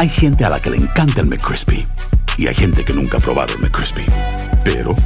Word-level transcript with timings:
Hay 0.00 0.08
gente 0.08 0.46
a 0.46 0.48
la 0.48 0.62
que 0.62 0.70
le 0.70 0.78
encanta 0.78 1.20
el 1.20 1.26
McCrispy 1.26 1.86
y 2.38 2.46
hay 2.46 2.54
gente 2.54 2.86
que 2.86 2.94
nunca 2.94 3.18
ha 3.18 3.20
probado 3.20 3.52
el 3.52 3.60
McCrispy. 3.60 4.06
Pero 4.64 4.96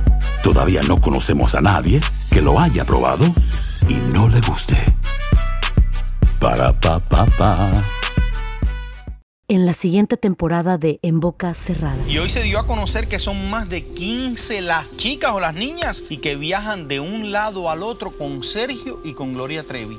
todavía 0.44 0.82
no 0.86 1.00
conocemos 1.00 1.56
a 1.56 1.60
nadie 1.60 2.00
que 2.30 2.40
lo 2.40 2.60
haya 2.60 2.84
probado 2.84 3.24
y 3.88 3.94
no 3.94 4.28
le 4.28 4.40
guste. 4.42 4.76
Para 6.38 6.78
pa 6.78 7.00
pa 7.00 7.26
pa. 7.26 7.84
En 9.48 9.66
la 9.66 9.74
siguiente 9.74 10.16
temporada 10.16 10.78
de 10.78 11.00
En 11.02 11.18
Boca 11.18 11.54
Cerrada. 11.54 11.98
Y 12.08 12.18
hoy 12.18 12.30
se 12.30 12.44
dio 12.44 12.60
a 12.60 12.66
conocer 12.68 13.08
que 13.08 13.18
son 13.18 13.50
más 13.50 13.68
de 13.68 13.82
15 13.82 14.60
las 14.60 14.96
chicas 14.96 15.32
o 15.32 15.40
las 15.40 15.54
niñas 15.54 16.04
y 16.08 16.18
que 16.18 16.36
viajan 16.36 16.86
de 16.86 17.00
un 17.00 17.32
lado 17.32 17.68
al 17.68 17.82
otro 17.82 18.16
con 18.16 18.44
Sergio 18.44 19.00
y 19.04 19.14
con 19.14 19.34
Gloria 19.34 19.64
Trevi. 19.64 19.98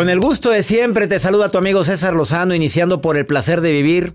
Con 0.00 0.08
el 0.08 0.18
gusto 0.18 0.48
de 0.48 0.62
siempre 0.62 1.08
te 1.08 1.18
saluda 1.18 1.50
tu 1.50 1.58
amigo 1.58 1.84
César 1.84 2.14
Lozano, 2.14 2.54
iniciando 2.54 3.02
por 3.02 3.18
el 3.18 3.26
placer 3.26 3.60
de 3.60 3.70
vivir. 3.70 4.14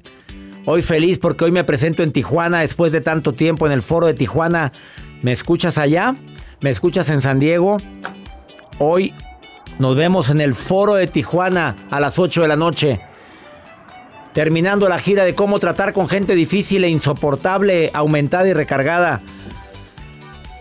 Hoy 0.66 0.82
feliz 0.82 1.20
porque 1.20 1.46
hoy 1.46 1.52
me 1.52 1.64
presento 1.64 2.02
en 2.02 2.12
Tijuana 2.12 2.62
después 2.62 2.92
de 2.92 3.02
tanto 3.02 3.36
tiempo 3.36 3.68
en 3.68 3.72
el 3.72 3.84
foro 3.84 4.08
de 4.08 4.16
Tijuana. 4.16 4.74
¿Me 5.22 5.32
escuchas 5.32 5.78
allá? 5.78 6.16
¿Me 6.60 6.72
escuchas 6.72 7.12
en 7.12 7.22
San 7.22 7.38
Diego? 7.38 7.78
Hoy 8.80 9.14
nos 9.78 9.96
vemos 9.96 10.32
en 10.32 10.42
el 10.42 10.56
foro 10.56 10.96
de 10.96 11.06
Tijuana 11.06 11.76
a 11.92 12.00
las 12.00 12.18
8 12.18 12.42
de 12.42 12.48
la 12.48 12.56
noche. 12.56 13.00
Terminando 14.34 14.90
la 14.90 14.98
gira 14.98 15.24
de 15.24 15.36
cómo 15.36 15.60
tratar 15.60 15.94
con 15.94 16.08
gente 16.08 16.34
difícil 16.34 16.84
e 16.84 16.90
insoportable, 16.90 17.92
aumentada 17.94 18.48
y 18.48 18.54
recargada. 18.54 19.22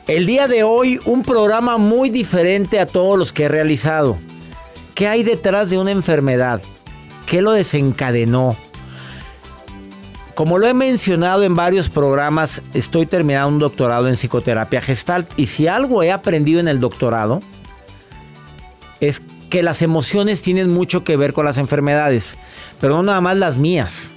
El 0.07 0.27
día 0.27 0.49
de 0.49 0.65
hoy 0.65 1.01
un 1.07 1.23
programa 1.23 1.79
muy 1.79 2.11
diferente 2.11 2.79
a 2.79 2.85
todos 2.85 3.17
los 3.17 3.33
que 3.33 3.45
he 3.45 3.49
realizado. 3.49 4.19
¿Qué 4.95 5.09
hay 5.09 5.25
detrás 5.25 5.71
de 5.71 5.79
una 5.79 5.91
enfermedad? 5.91 6.63
¿Qué 7.27 7.43
lo 7.43 7.51
desencadenó? 7.51 8.57
Como 10.37 10.59
lo 10.59 10.69
he 10.69 10.75
mencionado 10.75 11.43
en 11.43 11.57
varios 11.57 11.89
programas, 11.89 12.63
estoy 12.75 13.07
terminando 13.07 13.49
un 13.49 13.59
doctorado 13.59 14.09
en 14.09 14.15
psicoterapia 14.15 14.81
gestalt 14.81 15.29
y 15.37 15.47
si 15.47 15.67
algo 15.67 16.03
he 16.05 16.13
aprendido 16.13 16.61
en 16.61 16.69
el 16.69 16.79
doctorado 16.79 17.43
es 19.01 19.23
que 19.51 19.65
las 19.65 19.83
emociones 19.83 20.43
tienen 20.43 20.73
mucho 20.73 21.03
que 21.03 21.17
ver 21.17 21.33
con 21.33 21.45
las 21.45 21.59
enfermedades, 21.59 22.39
pero 22.81 22.97
no 22.97 23.03
nada 23.03 23.21
más 23.21 23.37
las 23.37 23.57
mías, 23.57 24.13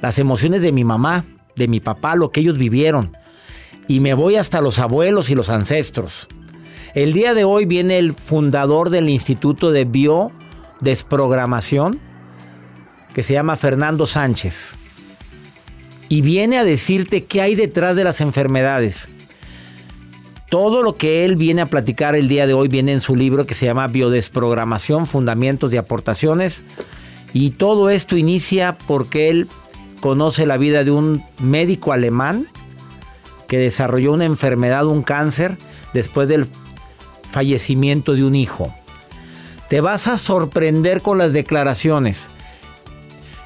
las 0.00 0.18
emociones 0.18 0.62
de 0.62 0.72
mi 0.72 0.84
mamá, 0.84 1.24
de 1.56 1.68
mi 1.68 1.80
papá, 1.80 2.16
lo 2.16 2.30
que 2.30 2.40
ellos 2.40 2.56
vivieron. 2.56 3.16
Y 3.86 4.00
me 4.00 4.14
voy 4.14 4.36
hasta 4.36 4.60
los 4.60 4.78
abuelos 4.78 5.30
y 5.30 5.34
los 5.34 5.50
ancestros. 5.50 6.28
El 6.94 7.12
día 7.12 7.34
de 7.34 7.44
hoy 7.44 7.66
viene 7.66 7.98
el 7.98 8.14
fundador 8.14 8.88
del 8.90 9.08
Instituto 9.08 9.70
de 9.70 9.84
Biodesprogramación, 9.84 12.00
que 13.14 13.22
se 13.22 13.34
llama 13.34 13.54
Fernando 13.54 14.06
Sánchez. 14.06 14.76
Y 16.08 16.22
viene 16.22 16.58
a 16.58 16.64
decirte 16.64 17.26
qué 17.26 17.42
hay 17.42 17.54
detrás 17.54 17.94
de 17.94 18.02
las 18.02 18.20
enfermedades. 18.20 19.08
Todo 20.48 20.82
lo 20.82 20.96
que 20.96 21.24
él 21.24 21.36
viene 21.36 21.62
a 21.62 21.66
platicar 21.66 22.16
el 22.16 22.26
día 22.26 22.48
de 22.48 22.54
hoy 22.54 22.66
viene 22.66 22.92
en 22.92 22.98
su 22.98 23.14
libro 23.14 23.46
que 23.46 23.54
se 23.54 23.66
llama 23.66 23.86
Biodesprogramación, 23.86 25.06
Fundamentos 25.06 25.72
y 25.72 25.76
Aportaciones. 25.76 26.64
Y 27.32 27.50
todo 27.50 27.88
esto 27.90 28.16
inicia 28.16 28.76
porque 28.88 29.30
él 29.30 29.46
conoce 30.00 30.44
la 30.44 30.56
vida 30.56 30.82
de 30.82 30.90
un 30.90 31.22
médico 31.38 31.92
alemán 31.92 32.48
que 33.46 33.58
desarrolló 33.58 34.12
una 34.12 34.24
enfermedad, 34.24 34.86
un 34.86 35.04
cáncer, 35.04 35.56
después 35.92 36.28
del 36.28 36.48
fallecimiento 37.30 38.14
de 38.14 38.24
un 38.24 38.34
hijo. 38.34 38.74
Te 39.68 39.80
vas 39.80 40.08
a 40.08 40.18
sorprender 40.18 41.00
con 41.00 41.18
las 41.18 41.32
declaraciones. 41.32 42.28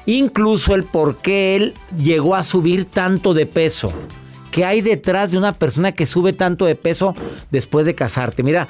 Incluso 0.07 0.75
el 0.75 0.83
por 0.83 1.17
qué 1.17 1.55
él 1.55 1.73
llegó 1.97 2.35
a 2.35 2.43
subir 2.43 2.85
tanto 2.85 3.33
de 3.33 3.45
peso. 3.45 3.91
¿Qué 4.51 4.65
hay 4.65 4.81
detrás 4.81 5.31
de 5.31 5.37
una 5.37 5.53
persona 5.53 5.91
que 5.91 6.05
sube 6.05 6.33
tanto 6.33 6.65
de 6.65 6.75
peso 6.75 7.15
después 7.51 7.85
de 7.85 7.95
casarte? 7.95 8.41
Mira, 8.41 8.67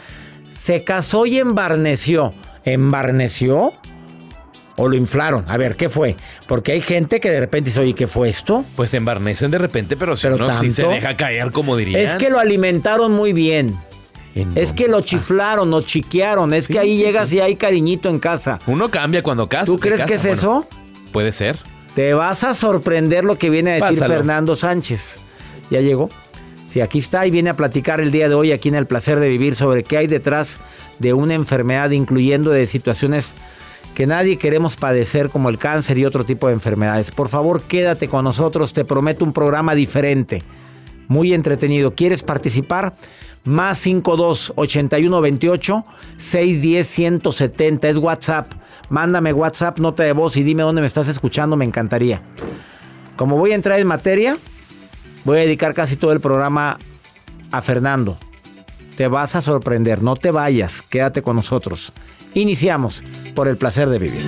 se 0.53 0.83
casó 0.83 1.25
y 1.25 1.37
embarneció. 1.37 2.33
¿Embarneció? 2.63 3.73
¿O 4.77 4.89
lo 4.89 4.95
inflaron? 4.95 5.45
A 5.47 5.57
ver, 5.57 5.75
¿qué 5.75 5.87
fue? 5.87 6.17
Porque 6.47 6.73
hay 6.73 6.81
gente 6.81 7.19
que 7.19 7.29
de 7.29 7.39
repente 7.39 7.69
dice, 7.69 7.79
oye, 7.79 7.93
¿qué 7.93 8.07
fue 8.07 8.27
esto? 8.27 8.65
Pues 8.75 8.89
se 8.89 8.97
embarnecen 8.97 9.51
de 9.51 9.57
repente, 9.57 9.95
pero 9.95 10.17
si 10.17 10.27
no, 10.27 10.59
si 10.59 10.71
se 10.71 10.85
deja 10.87 11.15
caer, 11.15 11.51
como 11.51 11.77
dirían. 11.77 12.01
Es 12.01 12.15
que 12.15 12.29
lo 12.29 12.39
alimentaron 12.39 13.13
muy 13.13 13.31
bien. 13.31 13.77
Es 14.55 14.73
que 14.73 14.87
lo 14.87 15.01
chiflaron, 15.01 15.69
lo 15.69 15.81
chiquearon. 15.81 16.53
Es 16.53 16.67
que 16.67 16.77
ahí 16.77 16.97
llegas 16.97 17.31
y 17.31 17.39
hay 17.39 17.55
cariñito 17.55 18.09
en 18.09 18.19
casa. 18.19 18.59
Uno 18.67 18.89
cambia 18.89 19.23
cuando 19.23 19.47
casa. 19.47 19.65
¿Tú 19.65 19.79
crees 19.79 20.03
que 20.03 20.15
es 20.15 20.25
eso? 20.25 20.67
Puede 21.11 21.31
ser. 21.31 21.57
Te 21.95 22.13
vas 22.13 22.43
a 22.43 22.53
sorprender 22.53 23.23
lo 23.23 23.37
que 23.37 23.49
viene 23.49 23.71
a 23.71 23.75
decir 23.75 24.03
Fernando 24.03 24.55
Sánchez. 24.55 25.21
Ya 25.71 25.79
llegó. 25.79 26.09
Sí, 26.67 26.81
aquí 26.81 26.99
está 26.99 27.25
y 27.25 27.31
viene 27.31 27.51
a 27.51 27.55
platicar 27.55 28.01
el 28.01 28.11
día 28.11 28.27
de 28.27 28.35
hoy 28.35 28.51
aquí 28.51 28.69
en 28.69 28.75
El 28.75 28.87
Placer 28.87 29.19
de 29.19 29.29
Vivir 29.29 29.55
sobre 29.55 29.83
qué 29.83 29.97
hay 29.97 30.07
detrás 30.07 30.59
de 30.99 31.13
una 31.13 31.35
enfermedad, 31.35 31.91
incluyendo 31.91 32.51
de 32.51 32.65
situaciones 32.65 33.35
que 33.93 34.07
nadie 34.07 34.37
queremos 34.37 34.75
padecer 34.75 35.29
como 35.29 35.49
el 35.49 35.57
cáncer 35.57 35.97
y 35.97 36.05
otro 36.05 36.25
tipo 36.25 36.47
de 36.47 36.53
enfermedades. 36.53 37.11
Por 37.11 37.29
favor, 37.29 37.61
quédate 37.61 38.07
con 38.07 38.25
nosotros, 38.25 38.73
te 38.73 38.83
prometo 38.83 39.23
un 39.23 39.31
programa 39.31 39.75
diferente, 39.75 40.43
muy 41.07 41.33
entretenido. 41.33 41.95
¿Quieres 41.95 42.23
participar? 42.23 42.95
Más 43.43 43.77
52 43.79 44.53
81 44.55 45.21
28 45.21 45.85
610 46.17 46.87
170 46.87 47.89
es 47.89 47.97
WhatsApp. 47.97 48.53
Mándame 48.89 49.33
WhatsApp, 49.33 49.79
nota 49.79 50.03
de 50.03 50.13
voz 50.13 50.37
y 50.37 50.43
dime 50.43 50.63
dónde 50.63 50.81
me 50.81 50.87
estás 50.87 51.07
escuchando, 51.07 51.55
me 51.55 51.65
encantaría. 51.65 52.21
Como 53.15 53.37
voy 53.37 53.51
a 53.51 53.55
entrar 53.55 53.79
en 53.79 53.87
materia, 53.87 54.37
voy 55.23 55.37
a 55.37 55.41
dedicar 55.41 55.73
casi 55.73 55.95
todo 55.95 56.11
el 56.11 56.19
programa 56.19 56.77
a 57.51 57.61
Fernando. 57.61 58.17
Te 58.97 59.07
vas 59.07 59.35
a 59.35 59.41
sorprender, 59.41 60.01
no 60.03 60.15
te 60.15 60.31
vayas, 60.31 60.81
quédate 60.81 61.21
con 61.21 61.35
nosotros. 61.35 61.93
Iniciamos 62.33 63.03
por 63.33 63.47
el 63.47 63.57
placer 63.57 63.89
de 63.89 63.99
vivir 63.99 64.27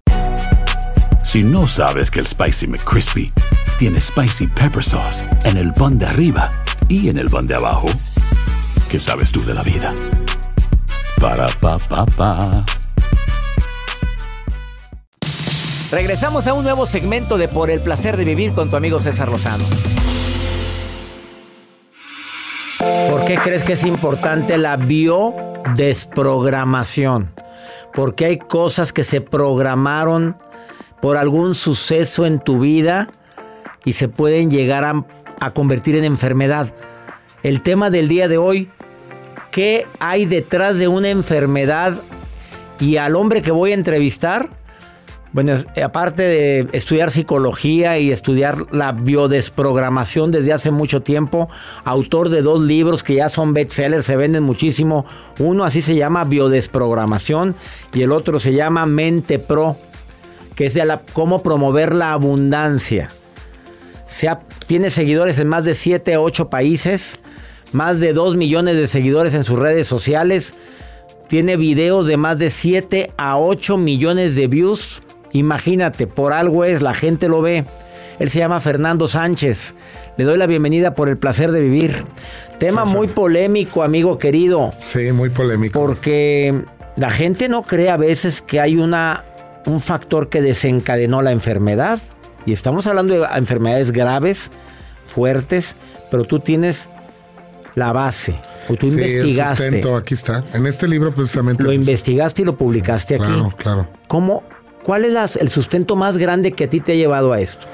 Si 1.23 1.43
no 1.43 1.67
sabes 1.67 2.09
que 2.09 2.19
el 2.19 2.25
Spicy 2.25 2.65
McCrispy 2.67 3.31
tiene 3.77 4.01
Spicy 4.01 4.47
Pepper 4.47 4.83
Sauce 4.83 5.23
en 5.45 5.55
el 5.55 5.71
pan 5.73 5.99
de 5.99 6.07
arriba 6.07 6.51
y 6.89 7.07
en 7.09 7.17
el 7.17 7.29
pan 7.29 7.47
de 7.47 7.55
abajo, 7.55 7.87
¿qué 8.89 8.99
sabes 8.99 9.31
tú 9.31 9.41
de 9.45 9.53
la 9.53 9.63
vida? 9.63 9.93
Para, 11.19 11.47
pa, 11.47 11.77
pa, 11.77 12.05
pa. 12.05 12.65
Regresamos 15.91 16.47
a 16.47 16.53
un 16.53 16.63
nuevo 16.63 16.85
segmento 16.85 17.37
de 17.37 17.47
Por 17.47 17.69
el 17.69 17.79
placer 17.81 18.17
de 18.17 18.25
vivir 18.25 18.51
con 18.53 18.69
tu 18.69 18.75
amigo 18.75 18.99
César 18.99 19.29
Lozano. 19.29 19.63
¿Por 23.09 23.23
qué 23.25 23.37
crees 23.37 23.63
que 23.63 23.73
es 23.73 23.85
importante 23.85 24.57
la 24.57 24.75
biodesprogramación? 24.75 27.31
Porque 27.93 28.25
hay 28.25 28.39
cosas 28.39 28.91
que 28.91 29.03
se 29.03 29.21
programaron 29.21 30.35
por 31.01 31.17
algún 31.17 31.55
suceso 31.55 32.25
en 32.25 32.39
tu 32.39 32.59
vida 32.59 33.09
y 33.83 33.93
se 33.93 34.07
pueden 34.07 34.51
llegar 34.51 34.83
a, 34.85 35.53
convertir 35.53 35.95
en 35.95 36.03
enfermedad. 36.03 36.73
El 37.41 37.61
tema 37.63 37.89
del 37.89 38.07
día 38.07 38.27
de 38.27 38.37
hoy, 38.37 38.69
¿qué 39.51 39.87
hay 39.99 40.25
detrás 40.25 40.77
de 40.77 40.87
una 40.87 41.09
enfermedad? 41.09 42.03
Y 42.79 42.97
al 42.97 43.15
hombre 43.15 43.41
que 43.41 43.49
voy 43.49 43.71
a 43.71 43.75
entrevistar, 43.75 44.47
bueno, 45.33 45.53
aparte 45.83 46.23
de 46.23 46.67
estudiar 46.73 47.09
psicología 47.09 47.97
y 47.97 48.11
estudiar 48.11 48.71
la 48.71 48.91
biodesprogramación 48.91 50.29
desde 50.29 50.53
hace 50.53 50.69
mucho 50.69 51.01
tiempo, 51.01 51.49
autor 51.85 52.29
de 52.29 52.43
dos 52.43 52.61
libros 52.61 53.01
que 53.01 53.15
ya 53.15 53.29
son 53.29 53.53
bestsellers, 53.53 54.05
se 54.05 54.17
venden 54.17 54.43
muchísimo. 54.43 55.05
Uno 55.39 55.63
así 55.63 55.81
se 55.81 55.95
llama 55.95 56.25
Biodesprogramación 56.25 57.55
y 57.93 58.03
el 58.03 58.11
otro 58.11 58.39
se 58.39 58.53
llama 58.53 58.85
Mente 58.85 59.39
Pro, 59.39 59.77
que 60.61 60.67
es 60.67 60.75
de 60.75 60.85
la, 60.85 61.01
cómo 61.13 61.41
promover 61.41 61.91
la 61.91 62.13
abundancia. 62.13 63.09
Se 64.07 64.29
ha, 64.29 64.41
tiene 64.67 64.91
seguidores 64.91 65.39
en 65.39 65.47
más 65.47 65.65
de 65.65 65.73
7 65.73 66.17
o 66.17 66.21
8 66.21 66.49
países, 66.49 67.21
más 67.71 67.99
de 67.99 68.13
2 68.13 68.35
millones 68.35 68.75
de 68.75 68.85
seguidores 68.85 69.33
en 69.33 69.43
sus 69.43 69.57
redes 69.57 69.87
sociales. 69.87 70.55
Tiene 71.27 71.57
videos 71.57 72.05
de 72.05 72.15
más 72.15 72.37
de 72.37 72.51
7 72.51 73.09
a 73.17 73.39
8 73.39 73.79
millones 73.79 74.35
de 74.35 74.45
views. 74.45 75.01
Imagínate, 75.31 76.05
por 76.05 76.31
algo 76.31 76.63
es, 76.63 76.83
la 76.83 76.93
gente 76.93 77.27
lo 77.27 77.41
ve. 77.41 77.65
Él 78.19 78.29
se 78.29 78.37
llama 78.37 78.59
Fernando 78.59 79.07
Sánchez. 79.07 79.73
Le 80.15 80.25
doy 80.25 80.37
la 80.37 80.45
bienvenida 80.45 80.93
por 80.93 81.09
el 81.09 81.17
placer 81.17 81.51
de 81.51 81.61
vivir. 81.61 82.05
Tema 82.59 82.85
muy 82.85 83.07
polémico, 83.07 83.81
amigo 83.81 84.19
querido. 84.19 84.69
Sí, 84.85 85.11
muy 85.11 85.31
polémico. 85.31 85.79
Porque 85.79 86.53
la 86.97 87.09
gente 87.09 87.49
no 87.49 87.63
cree 87.63 87.89
a 87.89 87.97
veces 87.97 88.43
que 88.43 88.59
hay 88.59 88.75
una, 88.75 89.23
un 89.65 89.79
factor 89.79 90.29
que 90.29 90.41
desencadenó 90.41 91.21
la 91.21 91.31
enfermedad. 91.31 91.99
Y 92.45 92.53
estamos 92.53 92.87
hablando 92.87 93.13
de 93.13 93.27
enfermedades 93.35 93.91
graves, 93.91 94.51
fuertes, 95.03 95.75
pero 96.09 96.23
tú 96.23 96.39
tienes 96.39 96.89
la 97.75 97.93
base. 97.93 98.35
O 98.69 98.75
tú 98.75 98.89
sí, 98.89 98.97
investigaste. 98.97 99.63
El 99.65 99.71
sustento, 99.71 99.95
aquí 99.95 100.13
está. 100.13 100.43
En 100.53 100.65
este 100.67 100.87
libro 100.87 101.11
precisamente. 101.11 101.63
Lo 101.63 101.71
investigaste 101.71 102.41
y 102.41 102.45
lo 102.45 102.57
publicaste 102.57 103.17
sí, 103.17 103.23
aquí. 103.23 103.31
Claro, 103.31 103.53
claro. 103.55 103.87
¿Cómo, 104.07 104.43
¿Cuál 104.83 105.05
es 105.05 105.13
las, 105.13 105.35
el 105.35 105.49
sustento 105.49 105.95
más 105.95 106.17
grande 106.17 106.51
que 106.53 106.65
a 106.65 106.69
ti 106.69 106.79
te 106.79 106.93
ha 106.93 106.95
llevado 106.95 107.33
a 107.33 107.39
esto? 107.39 107.67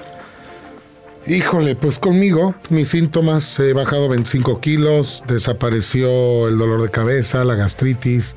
Híjole, 1.25 1.75
pues 1.75 1.99
conmigo, 1.99 2.55
mis 2.69 2.87
síntomas, 2.87 3.59
he 3.59 3.73
bajado 3.73 4.07
25 4.07 4.61
kilos, 4.61 5.23
desapareció 5.27 6.47
el 6.47 6.57
dolor 6.57 6.81
de 6.81 6.89
cabeza, 6.89 7.43
la 7.43 7.55
gastritis, 7.55 8.35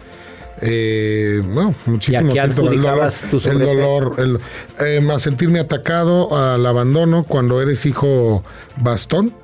eh, 0.60 1.42
bueno, 1.44 1.74
muchísimos 1.86 2.34
síntomas. 2.34 2.72
El 2.72 2.82
dolor, 2.82 3.12
el 3.44 3.58
dolor 3.58 4.14
el, 4.18 4.40
eh, 4.86 5.12
a 5.12 5.18
sentirme 5.18 5.60
atacado 5.60 6.36
al 6.36 6.64
abandono 6.66 7.24
cuando 7.24 7.60
eres 7.62 7.86
hijo 7.86 8.42
bastón, 8.76 9.34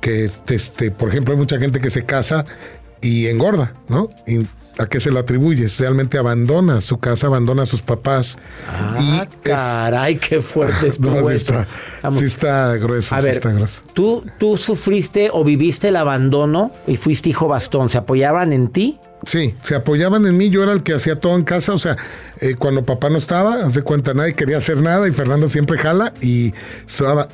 que 0.00 0.30
este, 0.48 0.90
por 0.90 1.08
ejemplo 1.08 1.34
hay 1.34 1.40
mucha 1.40 1.58
gente 1.58 1.80
que 1.80 1.90
se 1.90 2.04
casa 2.04 2.44
y 3.00 3.26
engorda, 3.26 3.74
¿no? 3.88 4.10
Y, 4.26 4.46
¿A 4.78 4.86
qué 4.86 5.00
se 5.00 5.10
lo 5.10 5.18
atribuyes? 5.18 5.78
Realmente 5.78 6.18
abandona 6.18 6.82
su 6.82 6.98
casa, 6.98 7.28
abandona 7.28 7.62
a 7.62 7.66
sus 7.66 7.80
papás. 7.80 8.36
Ah, 8.68 8.98
y 9.00 9.26
caray, 9.42 10.16
qué 10.16 10.42
fuerte 10.42 10.88
es 10.88 11.00
no, 11.00 11.26
sí 11.28 11.34
está, 11.34 11.66
sí 12.12 12.24
está 12.24 12.76
grueso. 12.76 13.14
A 13.14 13.20
sí 13.20 13.24
ver, 13.24 13.36
está 13.36 13.52
grueso. 13.52 13.80
¿tú, 13.94 14.22
¿tú 14.38 14.58
sufriste 14.58 15.30
o 15.32 15.44
viviste 15.44 15.88
el 15.88 15.96
abandono 15.96 16.72
y 16.86 16.96
fuiste 16.96 17.30
hijo 17.30 17.48
bastón? 17.48 17.88
¿Se 17.88 17.96
apoyaban 17.96 18.52
en 18.52 18.68
ti? 18.68 19.00
Sí, 19.24 19.54
se 19.62 19.74
apoyaban 19.74 20.26
en 20.26 20.36
mí, 20.36 20.50
yo 20.50 20.62
era 20.62 20.72
el 20.72 20.82
que 20.82 20.94
hacía 20.94 21.18
todo 21.18 21.36
en 21.36 21.42
casa, 21.42 21.72
o 21.72 21.78
sea, 21.78 21.96
eh, 22.40 22.54
cuando 22.54 22.84
papá 22.84 23.08
no 23.08 23.16
estaba, 23.16 23.64
hace 23.64 23.82
cuenta, 23.82 24.12
nadie 24.14 24.34
quería 24.34 24.58
hacer 24.58 24.82
nada 24.82 25.08
y 25.08 25.10
Fernando 25.10 25.48
siempre 25.48 25.78
jala 25.78 26.12
y 26.20 26.52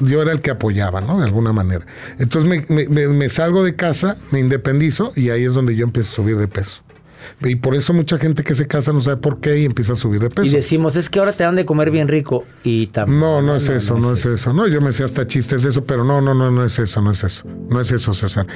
yo 0.01 0.23
era 0.23 0.33
el 0.33 0.41
que 0.41 0.53
apoyaba, 0.53 1.01
¿no? 1.01 1.19
De 1.19 1.25
alguna 1.25 1.53
manera. 1.53 1.85
Entonces 2.19 2.65
me, 2.69 2.87
me, 2.89 3.09
me 3.09 3.29
salgo 3.29 3.65
de 3.65 3.75
casa, 3.75 4.17
me 4.31 4.39
independizo 4.39 5.13
y 5.17 5.31
ahí 5.31 5.45
es 5.45 5.55
donde 5.55 5.75
yo 5.75 5.85
empiezo 5.85 6.13
a 6.13 6.15
subir 6.15 6.37
de 6.37 6.49
peso. 6.49 6.83
Y 7.41 7.57
por 7.57 7.75
eso 7.75 7.93
mucha 7.93 8.19
gente 8.19 8.43
que 8.43 8.55
se 8.55 8.67
casa 8.67 8.93
no 8.93 9.01
sabe 9.01 9.17
por 9.17 9.41
qué 9.41 9.61
y 9.61 9.65
empieza 9.65 9.93
a 9.93 9.97
subir 9.97 10.21
de 10.21 10.31
peso. 10.31 10.47
Y 10.47 10.51
decimos, 10.51 10.97
es 10.97 11.11
que 11.11 11.19
ahora 11.19 11.33
te 11.33 11.45
dan 11.45 11.57
de 11.57 11.65
comer 11.65 11.91
bien 11.91 12.09
rico. 12.09 12.45
Y 12.65 12.89
también. 12.89 13.21
No, 13.21 13.43
no 13.43 13.57
es 13.57 13.69
eso, 13.69 13.99
no, 13.99 14.13
es 14.13 14.25
eso. 14.27 14.53
No, 14.53 14.67
yo 14.69 14.81
me 14.81 14.93
sé 14.93 15.05
hasta 15.05 15.27
chistes 15.27 15.63
de 15.63 15.71
eso, 15.71 15.85
pero 15.85 16.05
no, 16.05 16.21
no, 16.21 16.35
no, 16.35 16.51
no 16.51 16.65
es 16.65 16.79
eso, 16.79 17.01
no 17.01 17.11
es 17.11 17.25
eso. 17.25 17.45
No 17.69 17.81
es 17.81 17.93
eso, 17.93 18.13
César. 18.13 18.47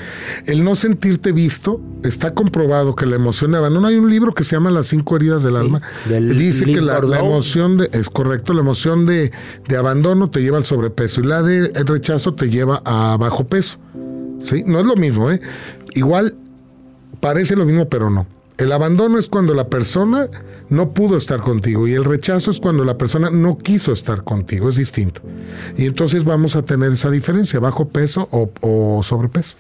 El 0.46 0.64
no 0.64 0.74
sentirte 0.74 1.32
visto, 1.32 1.80
está 2.04 2.34
comprobado 2.34 2.94
que 2.94 3.06
la 3.06 3.16
emoción 3.16 3.50
de 3.52 3.58
abandono. 3.58 3.88
Hay 3.88 3.96
un 3.96 4.10
libro 4.10 4.34
que 4.34 4.44
se 4.44 4.56
llama 4.56 4.70
Las 4.70 4.86
cinco 4.86 5.16
heridas 5.16 5.42
del 5.42 5.54
sí, 5.54 5.58
alma. 5.58 5.82
Del 6.08 6.36
Dice 6.36 6.64
que 6.64 6.80
la, 6.80 7.00
la, 7.00 7.18
emoción 7.18 7.76
de, 7.76 7.88
es 7.92 8.10
correcto, 8.10 8.52
la 8.52 8.60
emoción 8.60 9.06
de, 9.06 9.32
de 9.68 9.76
abandono 9.76 10.30
te 10.30 10.40
lleva 10.40 10.58
al 10.58 10.64
sobrepeso 10.64 11.20
y 11.20 11.24
la 11.24 11.42
de 11.42 11.72
el 11.74 11.86
rechazo 11.86 12.34
te 12.34 12.48
lleva 12.48 12.82
a 12.84 13.16
bajo 13.16 13.46
peso. 13.46 13.78
¿Sí? 14.40 14.62
No 14.66 14.80
es 14.80 14.86
lo 14.86 14.96
mismo, 14.96 15.30
¿eh? 15.30 15.40
Igual 15.94 16.34
parece 17.20 17.56
lo 17.56 17.64
mismo, 17.64 17.88
pero 17.88 18.10
no. 18.10 18.26
El 18.58 18.73
abandono 18.73 19.19
es 19.19 19.29
cuando 19.29 19.55
la 19.55 19.69
persona 19.69 20.29
no 20.70 20.94
pudo 20.94 21.17
estar 21.17 21.41
contigo 21.41 21.87
y 21.87 21.93
el 21.93 22.05
rechazo 22.05 22.50
es 22.50 22.58
cuando 22.58 22.85
la 22.85 22.97
persona 22.97 23.31
no 23.31 23.58
quiso 23.58 23.93
estar 23.93 24.25
contigo, 24.25 24.69
es 24.69 24.76
distinto. 24.76 25.20
Y 25.76 25.85
entonces 25.85 26.25
vamos 26.25 26.57
a 26.57 26.62
tener 26.62 26.92
esa 26.92 27.11
diferencia, 27.11 27.61
bajo 27.61 27.88
peso 27.88 28.28
o, 28.30 28.50
o 28.62 29.02
sobrepeso. 29.02 29.57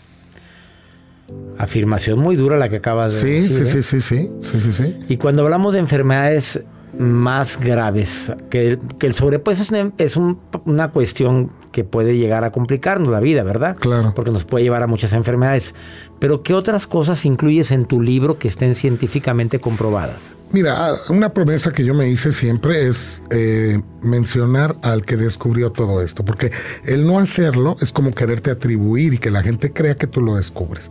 Afirmación 1.58 2.20
muy 2.20 2.36
dura 2.36 2.56
la 2.56 2.68
que 2.68 2.76
acabas 2.76 3.14
de 3.14 3.20
sí, 3.20 3.48
decir. 3.48 3.66
Sí, 3.66 3.78
¿eh? 3.78 3.82
sí, 3.82 4.00
sí, 4.00 4.30
sí, 4.40 4.60
sí, 4.60 4.72
sí. 4.72 4.96
Y 5.08 5.16
cuando 5.18 5.42
hablamos 5.42 5.74
de 5.74 5.80
enfermedades 5.80 6.62
más 6.98 7.58
graves, 7.58 8.32
que 8.50 8.68
el, 8.68 8.78
que 8.98 9.06
el 9.06 9.14
sobrepeso 9.14 9.62
es, 9.62 9.70
una, 9.70 9.92
es 9.98 10.16
un, 10.16 10.38
una 10.64 10.90
cuestión 10.90 11.50
que 11.72 11.84
puede 11.84 12.16
llegar 12.16 12.42
a 12.44 12.52
complicarnos 12.52 13.10
la 13.10 13.20
vida, 13.20 13.42
¿verdad? 13.42 13.76
Claro. 13.76 14.12
Porque 14.14 14.30
nos 14.30 14.44
puede 14.44 14.64
llevar 14.64 14.82
a 14.82 14.86
muchas 14.86 15.12
enfermedades. 15.12 15.74
Pero 16.18 16.42
¿qué 16.42 16.54
otras 16.54 16.86
cosas 16.86 17.24
incluyes 17.26 17.70
en 17.70 17.84
tu 17.84 18.00
libro 18.00 18.38
que 18.38 18.48
estén 18.48 18.74
científicamente 18.74 19.60
comprobadas? 19.60 20.36
Mira, 20.52 20.94
una 21.10 21.34
promesa 21.34 21.72
que 21.72 21.84
yo 21.84 21.92
me 21.92 22.08
hice 22.08 22.32
siempre 22.32 22.88
es 22.88 23.22
eh, 23.30 23.82
mencionar 24.00 24.76
al 24.82 25.04
que 25.04 25.16
descubrió 25.16 25.70
todo 25.70 26.00
esto, 26.00 26.24
porque 26.24 26.50
el 26.84 27.06
no 27.06 27.18
hacerlo 27.18 27.76
es 27.80 27.92
como 27.92 28.14
quererte 28.14 28.50
atribuir 28.50 29.12
y 29.12 29.18
que 29.18 29.30
la 29.30 29.42
gente 29.42 29.72
crea 29.72 29.96
que 29.96 30.06
tú 30.06 30.22
lo 30.22 30.36
descubres. 30.36 30.88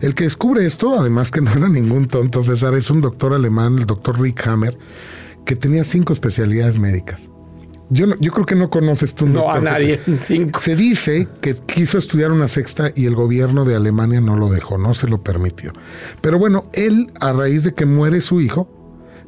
El 0.00 0.14
que 0.14 0.24
descubre 0.24 0.64
esto, 0.64 0.98
además 0.98 1.30
que 1.30 1.40
no 1.42 1.52
era 1.52 1.68
ningún 1.68 2.06
tonto, 2.06 2.42
César, 2.42 2.74
es 2.74 2.90
un 2.90 3.02
doctor 3.02 3.34
alemán, 3.34 3.78
el 3.78 3.86
doctor 3.86 4.18
Rick 4.18 4.46
Hammer, 4.46 4.78
que 5.44 5.56
tenía 5.56 5.84
cinco 5.84 6.12
especialidades 6.12 6.78
médicas. 6.78 7.28
Yo, 7.90 8.06
no, 8.06 8.16
yo 8.20 8.32
creo 8.32 8.46
que 8.46 8.54
no 8.54 8.70
conoces 8.70 9.14
tú. 9.14 9.26
No, 9.26 9.50
a 9.50 9.60
nadie. 9.60 10.00
Cinco. 10.24 10.60
Se 10.60 10.76
dice 10.76 11.28
que 11.42 11.54
quiso 11.66 11.98
estudiar 11.98 12.32
una 12.32 12.48
sexta 12.48 12.90
y 12.94 13.04
el 13.04 13.14
gobierno 13.14 13.66
de 13.66 13.76
Alemania 13.76 14.20
no 14.20 14.36
lo 14.36 14.48
dejó, 14.48 14.78
no 14.78 14.94
se 14.94 15.08
lo 15.08 15.18
permitió. 15.18 15.72
Pero 16.22 16.38
bueno, 16.38 16.66
él, 16.72 17.12
a 17.20 17.34
raíz 17.34 17.64
de 17.64 17.74
que 17.74 17.84
muere 17.84 18.22
su 18.22 18.40
hijo, 18.40 18.66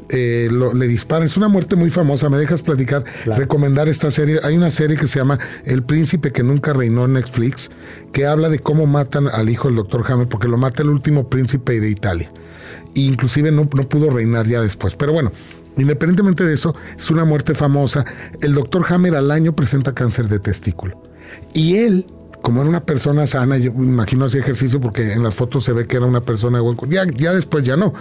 eh, 0.09 0.49
lo, 0.51 0.73
le 0.73 0.87
disparan. 0.87 1.27
Es 1.27 1.37
una 1.37 1.49
muerte 1.49 1.77
muy 1.77 1.91
famosa. 1.91 2.31
¿Me 2.31 2.39
dejas 2.39 2.63
platicar? 2.63 3.05
Claro. 3.25 3.41
Recomendar 3.41 3.89
esta 3.91 4.11
serie. 4.11 4.41
Hay 4.43 4.57
una 4.57 4.71
serie 4.71 4.97
que 4.97 5.09
se 5.09 5.19
llama 5.19 5.39
El 5.65 5.83
Príncipe 5.83 6.33
que 6.33 6.43
nunca 6.43 6.73
reinó 6.73 7.05
en 7.05 7.15
Netflix, 7.15 7.71
que 8.13 8.25
habla 8.25 8.49
de 8.49 8.61
cómo 8.61 8.87
matan 8.87 9.29
al 9.29 9.51
hijo 9.51 9.69
del 9.69 9.77
doctor 9.77 10.05
Hammer, 10.11 10.29
porque 10.29 10.49
lo 10.49 10.57
mata 10.57 10.83
el 10.83 10.89
último 10.89 11.29
príncipe 11.29 11.81
de 11.81 11.91
Italia. 11.91 12.31
E 12.95 13.01
inclusive 13.01 13.51
no, 13.51 13.69
no 13.75 13.89
pudo 13.89 14.09
reinar 14.09 14.47
ya 14.47 14.61
después. 14.61 14.97
Pero 14.97 15.13
bueno, 15.13 15.33
Independientemente 15.77 16.45
de 16.45 16.55
eso, 16.55 16.75
es 16.97 17.11
una 17.11 17.25
muerte 17.25 17.55
famosa. 17.55 18.05
El 18.41 18.55
doctor 18.55 18.85
Hammer 18.89 19.17
al 19.17 19.31
año 19.31 19.57
presenta 19.57 19.95
cáncer 19.95 20.29
de 20.29 20.39
testículo. 20.39 21.03
Y 21.53 21.77
él, 21.77 22.07
como 22.43 22.61
era 22.61 22.69
una 22.69 22.85
persona 22.85 23.27
sana, 23.27 23.57
yo 23.59 23.73
me 23.73 23.87
imagino 23.87 24.27
hacía 24.27 24.41
ejercicio 24.41 24.81
porque 24.81 25.13
en 25.13 25.23
las 25.23 25.35
fotos 25.35 25.65
se 25.65 25.73
ve 25.73 25.87
que 25.87 25.97
era 25.97 26.07
una 26.07 26.21
persona 26.21 26.61
de 26.61 26.77
ya, 26.89 27.05
ya 27.07 27.33
después 27.33 27.65
ya 27.65 27.77
no. 27.77 27.93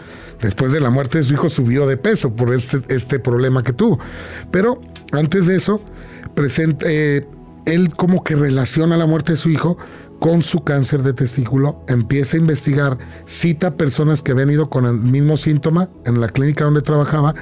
Después 0.41 0.71
de 0.71 0.79
la 0.79 0.89
muerte 0.89 1.19
de 1.19 1.23
su 1.23 1.33
hijo 1.33 1.49
subió 1.49 1.87
de 1.87 1.97
peso 1.97 2.35
por 2.35 2.53
este, 2.53 2.81
este 2.89 3.19
problema 3.19 3.63
que 3.63 3.73
tuvo. 3.73 3.99
Pero 4.51 4.81
antes 5.11 5.47
de 5.47 5.55
eso, 5.55 5.81
presenta, 6.35 6.85
eh, 6.89 7.25
él 7.65 7.95
como 7.95 8.23
que 8.23 8.35
relaciona 8.35 8.97
la 8.97 9.05
muerte 9.05 9.33
de 9.33 9.37
su 9.37 9.49
hijo 9.49 9.77
con 10.19 10.43
su 10.43 10.63
cáncer 10.63 11.03
de 11.03 11.13
testículo, 11.13 11.83
empieza 11.87 12.37
a 12.37 12.39
investigar, 12.39 12.97
cita 13.25 13.75
personas 13.75 14.21
que 14.21 14.31
habían 14.31 14.51
ido 14.51 14.69
con 14.69 14.85
el 14.85 14.93
mismo 14.93 15.35
síntoma 15.35 15.89
en 16.05 16.21
la 16.21 16.29
clínica 16.29 16.63
donde 16.63 16.81
trabajaba 16.81 17.35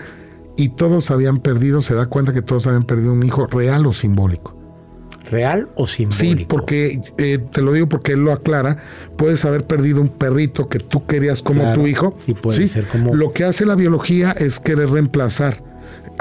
y 0.58 0.70
todos 0.70 1.12
habían 1.12 1.38
perdido, 1.38 1.82
se 1.82 1.96
da 1.96 2.08
cuenta 2.08 2.34
que 2.34 2.42
todos 2.42 2.68
habían 2.68 2.84
perdido 2.84 3.14
un 3.14 3.24
hijo 3.24 3.48
real 3.48 3.86
o 3.86 3.92
simbólico. 3.92 4.58
¿Real 5.30 5.70
o 5.76 5.88
simbólico? 5.88 6.40
Sí, 6.40 6.46
porque 6.48 7.02
eh, 7.18 7.38
te 7.38 7.62
lo 7.62 7.74
digo 7.74 7.88
porque 7.88 8.14
él 8.14 8.20
lo 8.20 8.34
aclara. 8.34 8.78
Puedes 9.18 9.46
haber 9.46 9.66
perdido 9.66 10.02
un 10.02 10.10
perrito 10.10 10.68
que 10.68 10.80
tú 10.80 11.06
querías 11.06 11.42
como 11.42 11.72
tu 11.74 11.88
hijo. 11.88 12.18
Y 12.28 12.34
puede 12.34 12.68
ser 12.68 12.86
como. 12.86 13.16
Lo 13.16 13.32
que 13.32 13.46
hace 13.46 13.66
la 13.66 13.76
biología 13.76 14.32
es 14.32 14.60
querer 14.60 14.90
reemplazar 14.90 15.64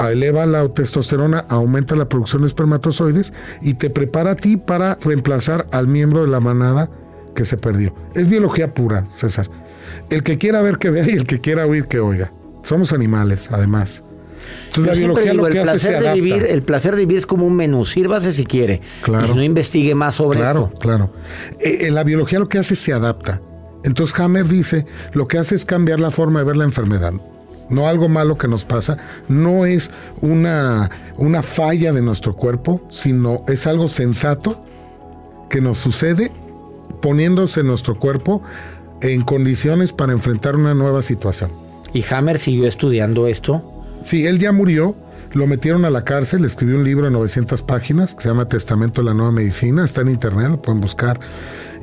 eleva 0.09 0.45
la 0.45 0.67
testosterona, 0.69 1.45
aumenta 1.49 1.95
la 1.95 2.09
producción 2.09 2.41
de 2.41 2.47
espermatozoides 2.47 3.33
y 3.61 3.75
te 3.75 3.89
prepara 3.89 4.31
a 4.31 4.35
ti 4.35 4.57
para 4.57 4.95
reemplazar 4.95 5.67
al 5.71 5.87
miembro 5.87 6.21
de 6.21 6.27
la 6.27 6.39
manada 6.39 6.89
que 7.35 7.45
se 7.45 7.57
perdió. 7.57 7.93
Es 8.15 8.27
biología 8.27 8.73
pura, 8.73 9.05
César. 9.15 9.49
El 10.09 10.23
que 10.23 10.37
quiera 10.37 10.61
ver 10.61 10.77
que 10.77 10.89
vea 10.89 11.05
y 11.07 11.13
el 11.13 11.25
que 11.25 11.39
quiera 11.39 11.65
oír 11.65 11.85
que 11.85 11.99
oiga. 11.99 12.33
Somos 12.63 12.93
animales, 12.93 13.49
además. 13.51 14.03
Entonces, 14.67 15.05
lo 15.05 15.13
que 15.13 15.29
el 15.29 15.39
placer 15.39 16.03
de 16.03 16.13
vivir, 16.13 16.45
el 16.49 16.61
placer 16.61 16.95
de 16.95 17.01
vivir 17.01 17.17
es 17.17 17.25
como 17.25 17.45
un 17.45 17.55
menú, 17.55 17.85
sírvase 17.85 18.31
si 18.31 18.45
quiere. 18.45 18.81
Claro. 19.01 19.25
Y 19.25 19.29
si 19.29 19.35
no 19.35 19.43
investigue 19.43 19.95
más 19.95 20.15
sobre 20.15 20.39
claro, 20.39 20.65
esto. 20.65 20.79
Claro, 20.79 21.11
claro. 21.11 21.59
Eh, 21.59 21.89
la 21.91 22.03
biología 22.03 22.39
lo 22.39 22.47
que 22.47 22.57
hace 22.57 22.73
es 22.73 22.79
se 22.79 22.93
adapta. 22.93 23.41
Entonces 23.83 24.17
Hammer 24.19 24.47
dice, 24.47 24.85
lo 25.13 25.27
que 25.27 25.37
hace 25.37 25.55
es 25.55 25.65
cambiar 25.65 25.99
la 25.99 26.11
forma 26.11 26.39
de 26.39 26.45
ver 26.45 26.57
la 26.57 26.63
enfermedad 26.63 27.13
no 27.71 27.87
algo 27.87 28.09
malo 28.09 28.37
que 28.37 28.47
nos 28.47 28.65
pasa, 28.65 28.97
no 29.27 29.65
es 29.65 29.91
una, 30.19 30.89
una 31.17 31.41
falla 31.41 31.93
de 31.93 32.01
nuestro 32.01 32.35
cuerpo, 32.35 32.81
sino 32.89 33.43
es 33.47 33.65
algo 33.65 33.87
sensato 33.87 34.63
que 35.49 35.61
nos 35.61 35.79
sucede 35.79 36.31
poniéndose 37.01 37.63
nuestro 37.63 37.95
cuerpo 37.95 38.43
en 39.01 39.21
condiciones 39.21 39.93
para 39.93 40.11
enfrentar 40.11 40.55
una 40.55 40.73
nueva 40.73 41.01
situación. 41.01 41.51
¿Y 41.93 42.03
Hammer 42.11 42.39
siguió 42.39 42.67
estudiando 42.67 43.27
esto? 43.27 43.80
Sí, 44.01 44.25
él 44.25 44.39
ya 44.39 44.51
murió, 44.51 44.95
lo 45.33 45.47
metieron 45.47 45.85
a 45.85 45.89
la 45.89 46.03
cárcel, 46.03 46.43
escribió 46.45 46.77
un 46.77 46.83
libro 46.83 47.05
de 47.05 47.11
900 47.11 47.61
páginas 47.61 48.15
que 48.15 48.23
se 48.23 48.29
llama 48.29 48.47
Testamento 48.47 49.01
de 49.01 49.05
la 49.05 49.13
Nueva 49.13 49.31
Medicina, 49.31 49.85
está 49.85 50.01
en 50.01 50.09
internet, 50.09 50.49
lo 50.49 50.61
pueden 50.61 50.81
buscar. 50.81 51.19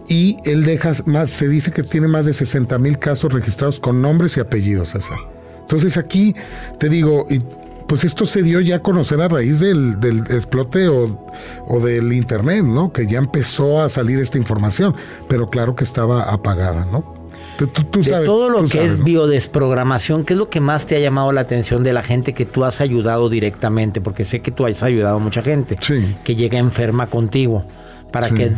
Y 0.09 0.37
él 0.45 0.65
deja 0.65 0.93
más, 1.07 1.31
se 1.31 1.49
dice 1.49 1.71
que 1.71 1.83
tiene 1.83 2.09
más 2.09 2.27
de 2.27 2.33
60 2.33 2.79
mil 2.79 2.99
casos 2.99 3.33
registrados 3.33 3.79
con 3.79 4.01
nombres 4.01 4.37
y 4.37 4.41
apellidos, 4.41 4.91
César. 4.91 5.19
Entonces 5.61 5.99
aquí 5.99 6.35
te 6.79 6.89
digo, 6.89 7.27
y 7.29 7.41
pues 7.87 8.05
esto 8.05 8.25
se 8.25 8.43
dio 8.43 8.61
ya 8.61 8.77
a 8.77 8.83
conocer 8.83 9.21
a 9.21 9.29
raíz 9.29 9.61
del, 9.61 9.99
explote 10.31 10.89
o, 10.89 11.81
del 11.83 12.13
internet, 12.13 12.65
¿no? 12.65 12.93
Que 12.93 13.07
ya 13.07 13.19
empezó 13.19 13.81
a 13.81 13.89
salir 13.89 14.19
esta 14.19 14.39
información, 14.39 14.95
pero 15.29 15.51
claro 15.51 15.75
que 15.75 15.85
estaba 15.85 16.23
apagada, 16.23 16.85
¿no? 16.85 17.18
Tú, 17.67 18.01
de 18.01 18.25
todo 18.25 18.51
lo 18.51 18.65
que 18.65 18.85
es 18.85 19.03
biodesprogramación, 19.03 20.25
¿qué 20.25 20.35
es 20.35 20.39
lo 20.39 20.49
que 20.49 20.61
más 20.61 20.87
te 20.87 20.95
ha 20.95 21.01
llamado 21.01 21.33
la 21.33 21.41
atención 21.41 21.83
de 21.83 21.93
la 21.93 22.03
gente 22.03 22.33
que 22.33 22.45
tú 22.45 22.65
has 22.65 22.81
ayudado 22.81 23.29
directamente? 23.29 24.01
Porque 24.01 24.25
sé 24.25 24.41
que 24.41 24.53
tú 24.53 24.65
has 24.65 24.83
ayudado 24.85 25.17
a 25.17 25.19
mucha 25.19 25.43
gente 25.43 25.77
que 26.25 26.37
llega 26.37 26.59
enferma 26.59 27.09
contigo 27.09 27.65
para 28.13 28.31
que 28.31 28.53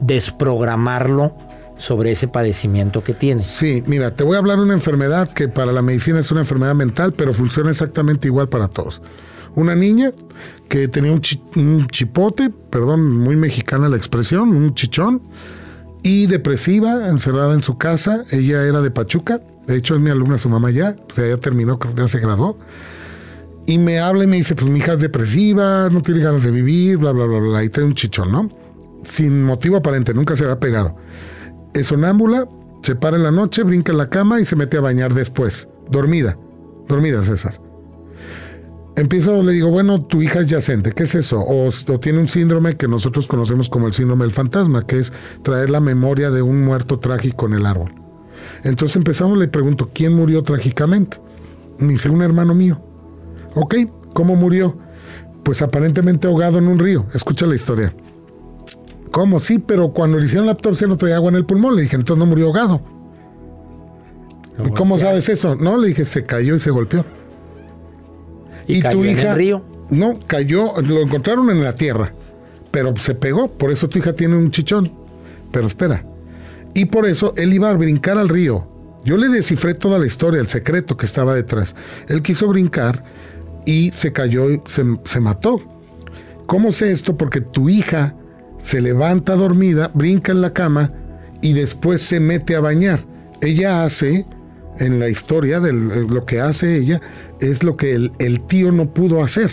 desprogramarlo 0.00 1.34
sobre 1.76 2.12
ese 2.12 2.28
padecimiento 2.28 3.02
que 3.02 3.14
tienes. 3.14 3.46
Sí, 3.46 3.82
mira, 3.86 4.14
te 4.14 4.22
voy 4.22 4.36
a 4.36 4.38
hablar 4.38 4.58
de 4.58 4.64
una 4.64 4.74
enfermedad 4.74 5.28
que 5.28 5.48
para 5.48 5.72
la 5.72 5.82
medicina 5.82 6.20
es 6.20 6.30
una 6.30 6.42
enfermedad 6.42 6.74
mental, 6.74 7.12
pero 7.12 7.32
funciona 7.32 7.70
exactamente 7.70 8.28
igual 8.28 8.48
para 8.48 8.68
todos. 8.68 9.02
Una 9.56 9.74
niña 9.74 10.12
que 10.68 10.88
tenía 10.88 11.12
un, 11.12 11.86
chipote, 11.88 12.50
perdón, 12.70 13.18
muy 13.18 13.36
mexicana 13.36 13.88
la 13.88 13.96
expresión, 13.96 14.50
un 14.50 14.74
chichón, 14.74 15.22
y 16.04 16.28
depresiva, 16.28 17.08
encerrada 17.08 17.54
en 17.54 17.62
su 17.62 17.76
casa. 17.76 18.24
Ella 18.30 18.62
era 18.62 18.80
de 18.80 18.92
Pachuca, 18.92 19.40
de 19.66 19.76
hecho 19.76 19.96
es 19.96 20.00
mi 20.00 20.10
alumna, 20.10 20.38
su 20.38 20.48
mamá 20.48 20.70
ya, 20.70 20.94
o 21.10 21.14
sea, 21.14 21.26
ya 21.26 21.38
terminó, 21.38 21.80
ya 21.96 22.06
se 22.06 22.20
graduó. 22.20 22.56
Y 23.66 23.78
me 23.78 23.98
habla 23.98 24.22
y 24.22 24.26
me 24.28 24.36
dice, 24.36 24.54
pues 24.54 24.70
mi 24.70 24.78
hija 24.78 24.92
es 24.92 25.00
depresiva, 25.00 25.88
no 25.90 26.00
tiene 26.00 26.20
ganas 26.20 26.44
de 26.44 26.52
vivir, 26.52 26.98
bla, 26.98 27.10
bla, 27.10 27.24
bla, 27.24 27.40
bla, 27.40 27.64
y 27.64 27.70
tiene 27.70 27.88
un 27.88 27.94
chichón, 27.94 28.30
¿no? 28.30 28.48
Sin 29.02 29.42
motivo 29.42 29.78
aparente, 29.78 30.14
nunca 30.14 30.36
se 30.36 30.44
había 30.44 30.60
pegado 30.60 30.94
es 31.74 31.88
sonámbula, 31.88 32.48
se 32.82 32.94
para 32.94 33.16
en 33.16 33.24
la 33.24 33.30
noche, 33.30 33.62
brinca 33.64 33.92
en 33.92 33.98
la 33.98 34.08
cama 34.08 34.40
y 34.40 34.44
se 34.44 34.56
mete 34.56 34.78
a 34.78 34.80
bañar 34.80 35.12
después. 35.12 35.68
Dormida. 35.90 36.38
Dormida, 36.88 37.22
César. 37.22 37.60
Empiezo, 38.96 39.42
le 39.42 39.52
digo, 39.52 39.70
bueno, 39.70 40.02
tu 40.02 40.22
hija 40.22 40.40
es 40.40 40.46
yacente, 40.46 40.92
¿qué 40.92 41.02
es 41.02 41.16
eso? 41.16 41.40
O, 41.40 41.68
tiene 41.98 42.20
un 42.20 42.28
síndrome 42.28 42.76
que 42.76 42.86
nosotros 42.86 43.26
conocemos 43.26 43.68
como 43.68 43.88
el 43.88 43.92
síndrome 43.92 44.24
del 44.24 44.30
fantasma, 44.30 44.86
que 44.86 45.00
es 45.00 45.12
traer 45.42 45.70
la 45.70 45.80
memoria 45.80 46.30
de 46.30 46.42
un 46.42 46.64
muerto 46.64 47.00
trágico 47.00 47.46
en 47.46 47.54
el 47.54 47.66
árbol. 47.66 47.92
Entonces 48.62 48.96
empezamos, 48.96 49.36
le 49.36 49.48
pregunto, 49.48 49.90
¿quién 49.92 50.14
murió 50.14 50.42
trágicamente? 50.42 51.18
Me 51.78 51.88
dice, 51.88 52.08
un 52.08 52.22
hermano 52.22 52.54
mío. 52.54 52.80
Ok, 53.56 53.74
¿cómo 54.12 54.36
murió? 54.36 54.78
Pues 55.42 55.60
aparentemente 55.60 56.28
ahogado 56.28 56.58
en 56.58 56.68
un 56.68 56.78
río. 56.78 57.06
Escucha 57.12 57.46
la 57.46 57.56
historia. 57.56 57.92
¿Cómo? 59.10 59.38
Sí, 59.38 59.58
pero 59.58 59.92
cuando 59.92 60.18
le 60.18 60.24
hicieron 60.24 60.46
la 60.46 60.52
autopsia 60.52 60.86
no 60.86 60.96
traía 60.96 61.16
agua 61.16 61.30
en 61.30 61.36
el 61.36 61.44
pulmón. 61.44 61.76
Le 61.76 61.82
dije, 61.82 61.96
entonces 61.96 62.18
no 62.18 62.26
murió 62.26 62.46
ahogado. 62.46 62.80
¿Y 64.64 64.70
cómo 64.70 64.96
sabes 64.98 65.28
eso? 65.28 65.56
No, 65.56 65.76
le 65.76 65.88
dije, 65.88 66.04
se 66.04 66.24
cayó 66.24 66.54
y 66.54 66.58
se 66.60 66.70
golpeó. 66.70 67.04
¿Y, 68.66 68.80
tu 68.82 69.04
hija? 69.04 69.22
En 69.22 69.28
el 69.28 69.36
río? 69.36 69.64
No, 69.90 70.18
cayó, 70.26 70.80
lo 70.80 71.00
encontraron 71.00 71.50
en 71.50 71.62
la 71.62 71.74
tierra, 71.74 72.12
pero 72.70 72.94
se 72.96 73.14
pegó. 73.14 73.50
Por 73.50 73.70
eso 73.70 73.88
tu 73.88 73.98
hija 73.98 74.14
tiene 74.14 74.36
un 74.36 74.50
chichón. 74.50 74.90
Pero 75.52 75.66
espera. 75.66 76.04
Y 76.74 76.86
por 76.86 77.06
eso 77.06 77.34
él 77.36 77.52
iba 77.52 77.70
a 77.70 77.74
brincar 77.74 78.18
al 78.18 78.28
río. 78.28 78.68
Yo 79.04 79.16
le 79.16 79.28
descifré 79.28 79.74
toda 79.74 79.98
la 79.98 80.06
historia, 80.06 80.40
el 80.40 80.48
secreto 80.48 80.96
que 80.96 81.06
estaba 81.06 81.34
detrás. 81.34 81.76
Él 82.08 82.22
quiso 82.22 82.48
brincar 82.48 83.04
y 83.66 83.90
se 83.90 84.12
cayó 84.12 84.50
y 84.50 84.60
se, 84.66 84.82
se 85.04 85.20
mató. 85.20 85.60
¿Cómo 86.46 86.70
sé 86.70 86.90
esto? 86.90 87.16
Porque 87.16 87.40
tu 87.40 87.68
hija 87.68 88.16
se 88.62 88.80
levanta 88.80 89.36
dormida, 89.36 89.90
brinca 89.94 90.32
en 90.32 90.40
la 90.40 90.52
cama 90.52 90.90
y 91.42 91.52
después 91.52 92.00
se 92.00 92.18
mete 92.18 92.56
a 92.56 92.60
bañar. 92.60 93.00
Ella 93.42 93.84
hace, 93.84 94.26
en 94.78 94.98
la 94.98 95.08
historia 95.08 95.60
de 95.60 95.72
lo 95.72 96.24
que 96.24 96.40
hace 96.40 96.76
ella, 96.76 97.00
es 97.40 97.62
lo 97.62 97.76
que 97.76 97.94
el, 97.94 98.40
tío 98.42 98.72
no 98.72 98.92
pudo 98.92 99.22
hacer. 99.22 99.50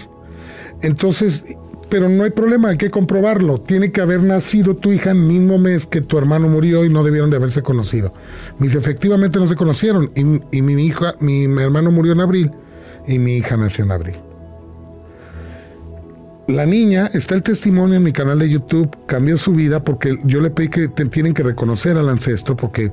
Entonces, 0.81 1.57
pero 1.89 2.09
no 2.09 2.23
hay 2.23 2.31
problema, 2.31 2.69
hay 2.69 2.77
que 2.77 2.89
comprobarlo. 2.89 3.57
Tiene 3.59 3.91
que 3.91 4.01
haber 4.01 4.23
nacido 4.23 4.75
tu 4.75 4.91
hija 4.91 5.11
el 5.11 5.17
mismo 5.17 5.57
mes 5.57 5.85
que 5.85 6.01
tu 6.01 6.17
hermano 6.17 6.47
murió 6.47 6.85
y 6.85 6.89
no 6.89 7.03
debieron 7.03 7.29
de 7.29 7.35
haberse 7.35 7.61
conocido. 7.61 8.13
Mis 8.59 8.75
efectivamente 8.75 9.39
no 9.39 9.47
se 9.47 9.55
conocieron 9.55 10.11
y, 10.15 10.57
y 10.57 10.61
mi 10.61 10.85
hija, 10.85 11.15
mi 11.19 11.43
hermano 11.61 11.91
murió 11.91 12.13
en 12.13 12.21
abril 12.21 12.51
y 13.07 13.19
mi 13.19 13.37
hija 13.37 13.57
nació 13.57 13.85
en 13.85 13.91
abril 13.91 14.15
la 16.51 16.65
niña, 16.65 17.09
está 17.13 17.35
el 17.35 17.43
testimonio 17.43 17.95
en 17.95 18.03
mi 18.03 18.11
canal 18.11 18.39
de 18.39 18.49
YouTube, 18.49 18.89
cambió 19.05 19.37
su 19.37 19.53
vida 19.53 19.83
porque 19.83 20.17
yo 20.23 20.41
le 20.41 20.49
pedí 20.49 20.69
que 20.69 20.87
tienen 20.87 21.33
que 21.33 21.43
reconocer 21.43 21.97
al 21.97 22.09
ancestro 22.09 22.55
porque, 22.55 22.91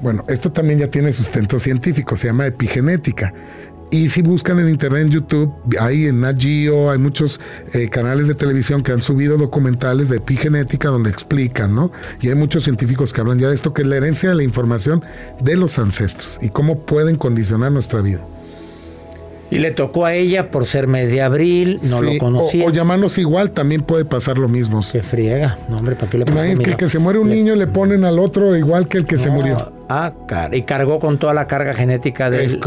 bueno, 0.00 0.24
esto 0.28 0.50
también 0.50 0.78
ya 0.78 0.88
tiene 0.88 1.12
sustento 1.12 1.58
científico, 1.58 2.16
se 2.16 2.28
llama 2.28 2.46
epigenética. 2.46 3.32
Y 3.92 4.08
si 4.08 4.22
buscan 4.22 4.60
en 4.60 4.68
internet, 4.68 5.06
en 5.06 5.10
YouTube, 5.10 5.52
hay 5.80 6.06
en 6.06 6.20
Nat 6.20 6.38
hay 6.38 6.98
muchos 6.98 7.40
eh, 7.72 7.88
canales 7.88 8.28
de 8.28 8.34
televisión 8.34 8.82
que 8.82 8.92
han 8.92 9.02
subido 9.02 9.36
documentales 9.36 10.08
de 10.08 10.18
epigenética 10.18 10.88
donde 10.88 11.10
explican, 11.10 11.74
¿no? 11.74 11.90
Y 12.20 12.28
hay 12.28 12.36
muchos 12.36 12.62
científicos 12.62 13.12
que 13.12 13.20
hablan 13.20 13.40
ya 13.40 13.48
de 13.48 13.54
esto, 13.56 13.74
que 13.74 13.82
es 13.82 13.88
la 13.88 13.96
herencia 13.96 14.28
de 14.28 14.36
la 14.36 14.44
información 14.44 15.02
de 15.42 15.56
los 15.56 15.78
ancestros 15.80 16.38
y 16.40 16.50
cómo 16.50 16.78
pueden 16.86 17.16
condicionar 17.16 17.72
nuestra 17.72 18.00
vida. 18.00 18.20
Y 19.50 19.58
le 19.58 19.72
tocó 19.72 20.06
a 20.06 20.14
ella 20.14 20.52
por 20.52 20.64
ser 20.64 20.86
mes 20.86 21.10
de 21.10 21.22
abril, 21.22 21.80
no 21.82 22.00
lo 22.00 22.16
conocía. 22.18 22.64
O, 22.64 22.68
o, 22.68 22.70
llamarnos 22.70 23.18
igual, 23.18 23.50
también 23.50 23.82
puede 23.82 24.04
pasar 24.04 24.38
lo 24.38 24.46
mismo. 24.46 24.80
Se 24.82 25.02
friega. 25.02 25.58
No, 25.68 25.78
hombre, 25.78 25.96
¿para 25.96 26.08
qué 26.08 26.18
le 26.18 26.24
Imagínate 26.30 26.70
que, 26.70 26.76
que 26.76 26.88
se 26.88 27.00
muere 27.00 27.18
un 27.18 27.28
niño 27.28 27.56
le 27.56 27.66
ponen 27.66 28.04
al 28.04 28.20
otro 28.20 28.56
igual 28.56 28.86
que 28.86 28.98
el 28.98 29.06
que 29.06 29.18
se 29.18 29.30
murió. 29.30 29.79
Ah, 29.92 30.14
car 30.28 30.54
y 30.54 30.62
cargó 30.62 30.98
con 30.98 31.18
toda 31.18 31.34
la 31.34 31.46
carga 31.46 31.74
genética 31.74 32.30
de 32.30 32.44
él. 32.44 32.60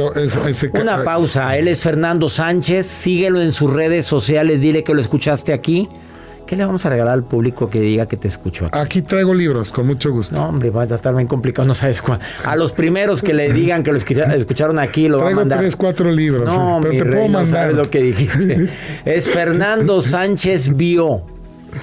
Una 0.82 1.04
pausa. 1.04 1.58
Él 1.58 1.68
es 1.68 1.82
Fernando 1.82 2.28
Sánchez. 2.28 2.86
Síguelo 2.86 3.42
en 3.42 3.54
sus 3.54 3.72
redes 3.72 4.06
sociales. 4.06 4.62
Dile 4.62 4.84
que 4.84 4.94
lo 4.94 5.00
escuchaste 5.00 5.54
aquí 5.54 5.90
¿Qué 6.46 6.58
le 6.58 6.66
vamos 6.66 6.86
a 6.86 6.90
regalar 6.90 7.14
al 7.14 7.24
público 7.24 7.70
que 7.70 7.80
diga 7.80 8.06
que 8.06 8.18
te 8.18 8.28
escuchó 8.28 8.66
aquí? 8.66 8.78
Aquí 8.78 9.02
traigo 9.02 9.34
libros, 9.34 9.72
con 9.72 9.88
mucho 9.88 10.12
gusto. 10.12 10.36
No, 10.36 10.50
hombre, 10.50 10.70
va 10.70 10.84
a 10.84 10.86
estar 10.86 11.16
bien 11.16 11.28
complicado, 11.28 11.68
no 11.68 11.74
sabes 11.74 12.02
cuál. 12.02 12.20
A 12.44 12.56
los 12.56 12.74
primeros 12.74 13.22
que 13.22 13.34
le 13.34 13.52
digan 13.52 13.82
que 13.82 13.92
lo 13.92 13.98
escucharon 13.98 14.78
aquí, 14.78 15.08
lo 15.08 15.20
traigo 15.20 15.38
va 15.38 15.42
a 15.42 15.46
mandar. 15.46 15.60
tres, 15.60 15.76
cuatro 15.76 16.12
libros. 16.12 16.46
No, 16.46 16.80
pero 16.82 17.04
te 17.04 17.10
puedo 17.10 17.24
mandar. 17.24 17.46
sabes 17.46 17.78
lo 17.78 17.90
que 17.90 18.04
dijiste. 18.04 18.70
es 19.06 19.30
Fernando 19.30 20.02
Sánchez 20.02 20.76
Bio. 20.76 21.26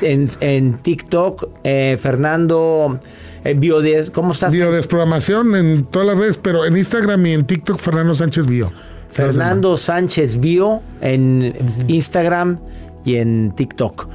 En, 0.02 0.30
en 0.38 0.74
TikTok, 0.74 1.48
eh, 1.64 1.96
Fernando 1.98 3.00
eh, 3.44 3.54
Biodes, 3.54 4.10
¿cómo 4.10 4.32
estás? 4.32 4.52
Biodesprogramación 4.52 5.54
en 5.56 5.84
todas 5.84 6.08
las 6.08 6.18
redes, 6.18 6.38
pero 6.38 6.64
en 6.64 6.76
Instagram 6.76 7.26
y 7.26 7.32
en 7.32 7.46
TikTok, 7.46 7.78
Fernando 7.78 8.14
Sánchez 8.14 8.46
Bio. 8.46 8.70
Fernando 9.08 9.76
Sánchez 9.76 10.38
Bio 10.38 10.80
en 11.00 11.54
Instagram 11.88 12.60
y 13.04 13.16
en 13.16 13.52
TikTok. 13.52 14.08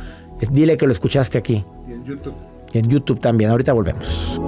Dile 0.52 0.78
que 0.78 0.86
lo 0.86 0.92
escuchaste 0.92 1.38
aquí. 1.38 1.64
Y 1.88 1.94
en 1.94 2.06
YouTube. 2.06 2.34
Y 2.72 2.78
en 2.78 2.88
YouTube 2.88 3.20
también. 3.20 3.50
Ahorita 3.50 3.74
volvemos. 3.74 4.40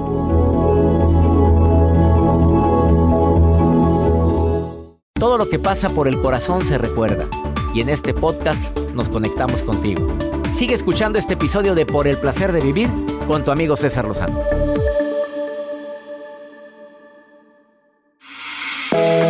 Todo 5.14 5.38
lo 5.38 5.50
que 5.50 5.58
pasa 5.58 5.90
por 5.90 6.08
el 6.08 6.22
corazón 6.22 6.66
se 6.66 6.78
recuerda. 6.78 7.28
Y 7.74 7.82
en 7.82 7.90
este 7.90 8.14
podcast 8.14 8.78
nos 8.94 9.10
conectamos 9.10 9.64
contigo. 9.64 10.08
Sigue 10.54 10.76
escuchando 10.76 11.20
este 11.20 11.34
episodio 11.34 11.76
de 11.76 11.86
Por 11.86 12.08
el 12.08 12.18
placer 12.18 12.52
de 12.52 12.62
vivir 12.62 12.90
con 13.28 13.44
tu 13.44 13.52
amigo 13.52 13.76
César 13.76 14.06
Lozano. 14.06 14.42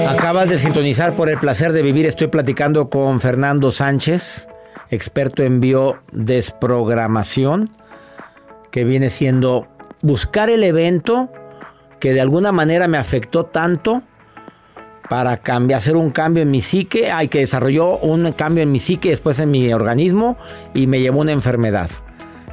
Acabas 0.08 0.50
de 0.50 0.60
sintonizar 0.60 1.16
por 1.16 1.30
el 1.30 1.39
placer 1.39 1.74
de 1.74 1.82
vivir. 1.82 2.06
Estoy 2.06 2.27
platicando 2.27 2.89
con 2.89 3.20
Fernando 3.20 3.72
Sánchez, 3.72 4.48
experto 4.89 5.44
en 5.44 5.60
biodesprogramación, 5.60 7.70
que 8.72 8.84
viene 8.84 9.10
siendo 9.10 9.68
buscar 10.01 10.50
el 10.50 10.63
evento 10.63 11.32
que 12.00 12.13
de 12.13 12.22
alguna 12.22 12.51
manera 12.51 12.88
me 12.88 12.98
afectó 12.98 13.46
tanto 13.46 14.04
para 15.10 15.38
cambiar, 15.38 15.80
hacer 15.80 15.96
un 15.96 16.12
cambio 16.12 16.44
en 16.44 16.51
mi 16.51 16.62
psique, 16.62 17.12
hay 17.12 17.30
que 17.30 17.39
desarrolló 17.39 17.98
un 17.98 18.32
cambio 18.34 18.63
en 18.63 18.72
mi 18.72 18.80
psique, 18.80 19.10
después 19.10 19.39
en 19.39 19.51
mi 19.51 19.74
organismo 19.74 20.38
y 20.74 20.88
me 20.88 21.00
llevó 21.00 21.22
una 21.22 21.32
enfermedad. 21.32 21.89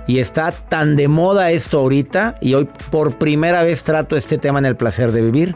Y 0.06 0.18
está 0.18 0.52
tan 0.52 0.96
de 0.96 1.08
moda 1.08 1.50
esto 1.50 1.80
ahorita 1.80 2.36
y 2.40 2.54
hoy 2.54 2.68
por 2.90 3.18
primera 3.18 3.62
vez 3.62 3.84
trato 3.84 4.16
este 4.16 4.38
tema 4.38 4.58
en 4.58 4.66
el 4.66 4.76
placer 4.76 5.12
de 5.12 5.22
vivir 5.22 5.54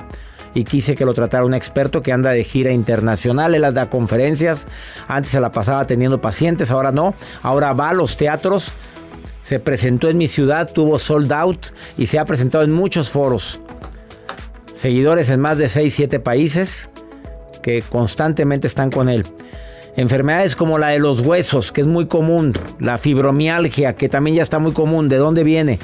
y 0.55 0.64
quise 0.64 0.95
que 0.95 1.05
lo 1.05 1.14
tratara 1.14 1.45
un 1.45 1.55
experto 1.55 2.02
que 2.02 2.12
anda 2.12 2.31
de 2.31 2.43
gira 2.45 2.73
internacional, 2.73 3.55
él 3.55 3.75
da 3.75 3.90
conferencias, 3.90 4.67
antes 5.07 5.31
se 5.33 5.40
la 5.40 5.52
pasaba 5.52 5.85
teniendo 5.85 6.21
pacientes, 6.21 6.71
ahora 6.71 6.90
no, 6.90 7.14
ahora 7.43 7.73
va 7.75 7.90
a 7.90 7.95
los 7.95 8.17
teatros, 8.17 8.73
se 9.40 9.61
presentó 9.61 10.09
en 10.09 10.19
mi 10.19 10.26
ciudad, 10.26 10.71
tuvo 10.73 10.99
sold 10.99 11.33
out 11.33 11.67
y 11.97 12.07
se 12.07 12.19
ha 12.19 12.25
presentado 12.25 12.64
en 12.64 12.73
muchos 12.73 13.11
foros. 13.11 13.61
Seguidores 14.75 15.31
en 15.31 15.40
más 15.40 15.59
de 15.59 15.69
6, 15.69 15.93
7 15.93 16.21
países 16.21 16.90
que 17.62 17.83
constantemente 17.83 18.67
están 18.67 18.90
con 18.90 19.09
él. 19.09 19.26
Enfermedades 19.99 20.55
como 20.55 20.78
la 20.78 20.90
de 20.90 21.00
los 21.00 21.23
huesos, 21.23 21.73
que 21.73 21.81
es 21.81 21.87
muy 21.88 22.07
común, 22.07 22.52
la 22.78 22.99
fibromialgia, 22.99 23.97
que 23.97 24.09
también 24.09 24.37
ya 24.37 24.43
está 24.45 24.61
muy 24.61 24.71
común, 24.71 25.09
¿de 25.09 25.17
dónde 25.17 25.43
viene? 25.43 25.81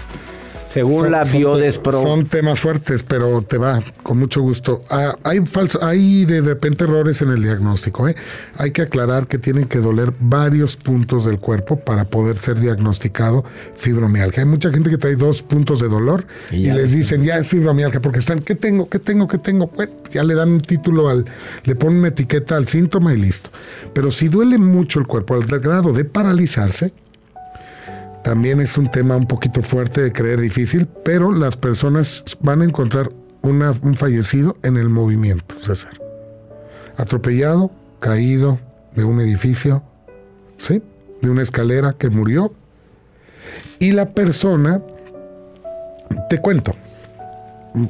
Según 0.67 1.11
la 1.11 1.25
Biodespro. 1.25 2.03
Son 2.03 2.27
temas 2.27 2.59
fuertes, 2.59 3.03
pero 3.03 3.43
te 3.43 3.59
va 3.59 3.83
con 4.03 4.19
mucho 4.19 4.41
gusto. 4.41 4.83
Ah, 4.91 5.17
hay 5.23 5.45
falso, 5.47 5.79
hay 5.83 6.25
de 6.25 6.41
repente 6.41 6.85
errores 6.85 7.23
en 7.23 7.31
el 7.31 7.43
diagnóstico. 7.43 8.09
¿eh? 8.09 8.17
Hay 8.57 8.71
que 8.71 8.83
aclarar 8.83 9.27
que 9.27 9.39
tienen 9.39 9.67
que 9.67 9.79
doler 9.79 10.13
varios 10.19 10.77
puntos 10.77 11.25
del 11.25 11.39
cuerpo 11.39 11.79
para 11.79 12.05
poder 12.05 12.37
ser 12.37 12.59
diagnosticado 12.59 13.45
fibromialgia. 13.75 14.43
Hay 14.43 14.49
mucha 14.49 14.71
gente 14.71 14.91
que 14.91 14.99
trae 14.99 15.17
dos 15.17 15.43
puntos 15.43 15.81
de 15.81 15.89
dolor 15.89 16.27
y, 16.51 16.71
les 16.71 16.93
dicen 16.93 17.25
ya 17.25 17.39
es 17.39 17.49
fibromialgia 17.49 18.01
porque 18.01 18.19
están, 18.19 18.41
¿qué 18.41 18.55
tengo? 18.55 18.89
¿Qué 18.89 18.99
tengo? 18.99 19.29
¿Qué 19.29 19.39
tengo? 19.39 19.69
Bueno, 19.69 19.93
ya 20.11 20.25
le 20.25 20.35
dan 20.35 20.51
un 20.51 20.61
título 20.61 21.09
al, 21.09 21.25
le 21.65 21.75
ponen 21.77 21.99
una 21.99 22.09
etiqueta 22.09 22.57
al 22.57 22.69
síntoma 22.69 23.15
y 23.15 23.19
listo. 23.19 23.51
Pero 23.93 24.11
si 24.11 24.29
duele 24.29 24.59
mucho 24.59 24.99
el 24.99 25.07
cuerpo 25.07 25.35
al 25.35 25.45
grado 25.45 25.93
de 25.93 26.05
paralizarse, 26.05 26.93
también 28.25 28.61
es 28.61 28.79
un 28.79 28.91
tema 28.91 29.17
un 29.17 29.27
poquito 29.27 29.61
fuerte 29.61 30.01
de 30.01 30.11
creer 30.11 30.41
difícil, 30.41 30.89
pero 31.05 31.31
las 31.31 31.59
personas 31.59 32.25
van 32.41 32.63
a 32.63 32.65
encontrar 32.65 33.11
un 33.43 33.95
fallecido 33.95 34.57
en 34.63 34.79
el 34.79 34.89
movimiento, 34.89 35.55
César. 35.61 35.93
Atropellado, 36.97 37.71
caído 38.01 38.59
de 38.97 39.05
un 39.05 39.21
edificio, 39.21 39.83
¿sí? 40.57 40.83
De 41.21 41.29
una 41.29 41.43
escalera 41.43 41.93
que 41.93 42.09
murió. 42.09 42.55
Y 43.79 43.93
la 43.93 44.11
persona, 44.11 44.81
te 46.31 46.39
cuento, 46.39 46.75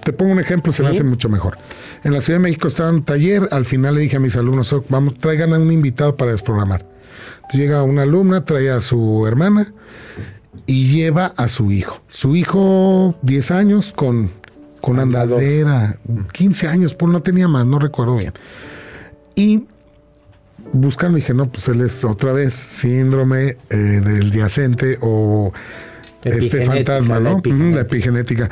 te 0.02 0.12
pongo 0.12 0.32
un 0.32 0.40
ejemplo, 0.40 0.72
se 0.72 0.82
me 0.82 0.88
hace 0.88 1.04
mucho 1.04 1.28
mejor. 1.28 1.58
En 2.02 2.12
la 2.12 2.20
Ciudad 2.20 2.40
de 2.40 2.42
México 2.42 2.66
estaba 2.66 2.90
un 2.90 3.04
taller, 3.04 3.48
al 3.52 3.64
final 3.64 3.94
le 3.94 4.00
dije 4.00 4.16
a 4.16 4.20
mis 4.20 4.36
alumnos, 4.36 4.74
vamos, 4.88 5.16
traigan 5.16 5.52
a 5.52 5.58
un 5.58 5.70
invitado 5.70 6.16
para 6.16 6.32
desprogramar. 6.32 6.84
Llega 7.52 7.82
una 7.82 8.02
alumna, 8.02 8.44
trae 8.44 8.70
a 8.70 8.80
su 8.80 9.26
hermana 9.26 9.72
y 10.66 10.88
lleva 10.88 11.26
a 11.36 11.48
su 11.48 11.70
hijo. 11.70 12.00
Su 12.08 12.36
hijo, 12.36 13.14
10 13.22 13.50
años, 13.50 13.92
con, 13.92 14.30
con 14.80 14.98
andadera, 14.98 15.98
15 16.32 16.68
años, 16.68 16.94
pues 16.94 17.12
no 17.12 17.22
tenía 17.22 17.48
más, 17.48 17.66
no 17.66 17.78
recuerdo 17.78 18.16
bien. 18.16 18.32
Y 19.34 19.64
buscando, 20.72 21.16
dije, 21.16 21.34
no, 21.34 21.50
pues 21.50 21.68
él 21.68 21.80
es 21.82 22.04
otra 22.04 22.32
vez 22.32 22.54
síndrome 22.54 23.56
eh, 23.70 23.76
del 23.76 24.30
diacente 24.30 24.98
o 25.00 25.52
este 26.24 26.64
fantasma, 26.64 27.20
¿no? 27.20 27.40
La 27.44 27.82
epigenética. 27.82 28.48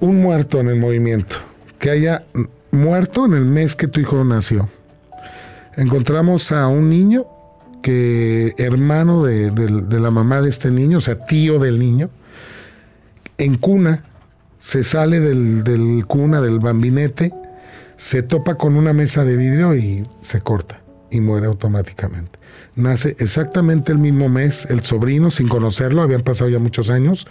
Un 0.00 0.20
muerto 0.20 0.60
en 0.60 0.68
el 0.68 0.76
movimiento, 0.76 1.36
que 1.78 1.90
haya 1.90 2.24
muerto 2.70 3.24
en 3.26 3.34
el 3.34 3.44
mes 3.44 3.74
que 3.74 3.88
tu 3.88 4.00
hijo 4.00 4.22
nació. 4.24 4.68
Encontramos 5.76 6.52
a 6.52 6.68
un 6.68 6.88
niño 6.88 7.26
que 7.86 8.52
hermano 8.58 9.22
de, 9.22 9.52
la 10.00 10.10
mamá 10.10 10.42
de 10.42 10.50
este 10.50 10.72
niño, 10.72 10.98
o 10.98 11.00
sea, 11.00 11.24
tío 11.24 11.60
del 11.60 11.78
niño, 11.78 12.10
en 13.38 13.54
cuna, 13.54 14.02
se 14.58 14.82
sale 14.82 15.20
del, 15.20 16.04
cuna, 16.08 16.40
del 16.40 16.58
bambinete, 16.58 17.32
se 17.96 18.24
topa 18.24 18.56
con 18.56 18.74
una 18.74 18.92
mesa 18.92 19.22
de 19.22 19.36
vidrio 19.36 19.76
y 19.76 20.02
se 20.20 20.40
corta 20.40 20.82
y 21.12 21.20
muere 21.20 21.46
automáticamente. 21.46 22.40
Nace 22.74 23.14
exactamente 23.20 23.92
el 23.92 23.98
mismo 23.98 24.28
mes 24.28 24.66
el 24.68 24.80
sobrino, 24.80 25.30
sin 25.30 25.46
conocerlo, 25.46 26.02
habían 26.02 26.22
pasado 26.22 26.50
ya 26.50 26.58
muchos 26.58 26.90
años. 26.90 27.28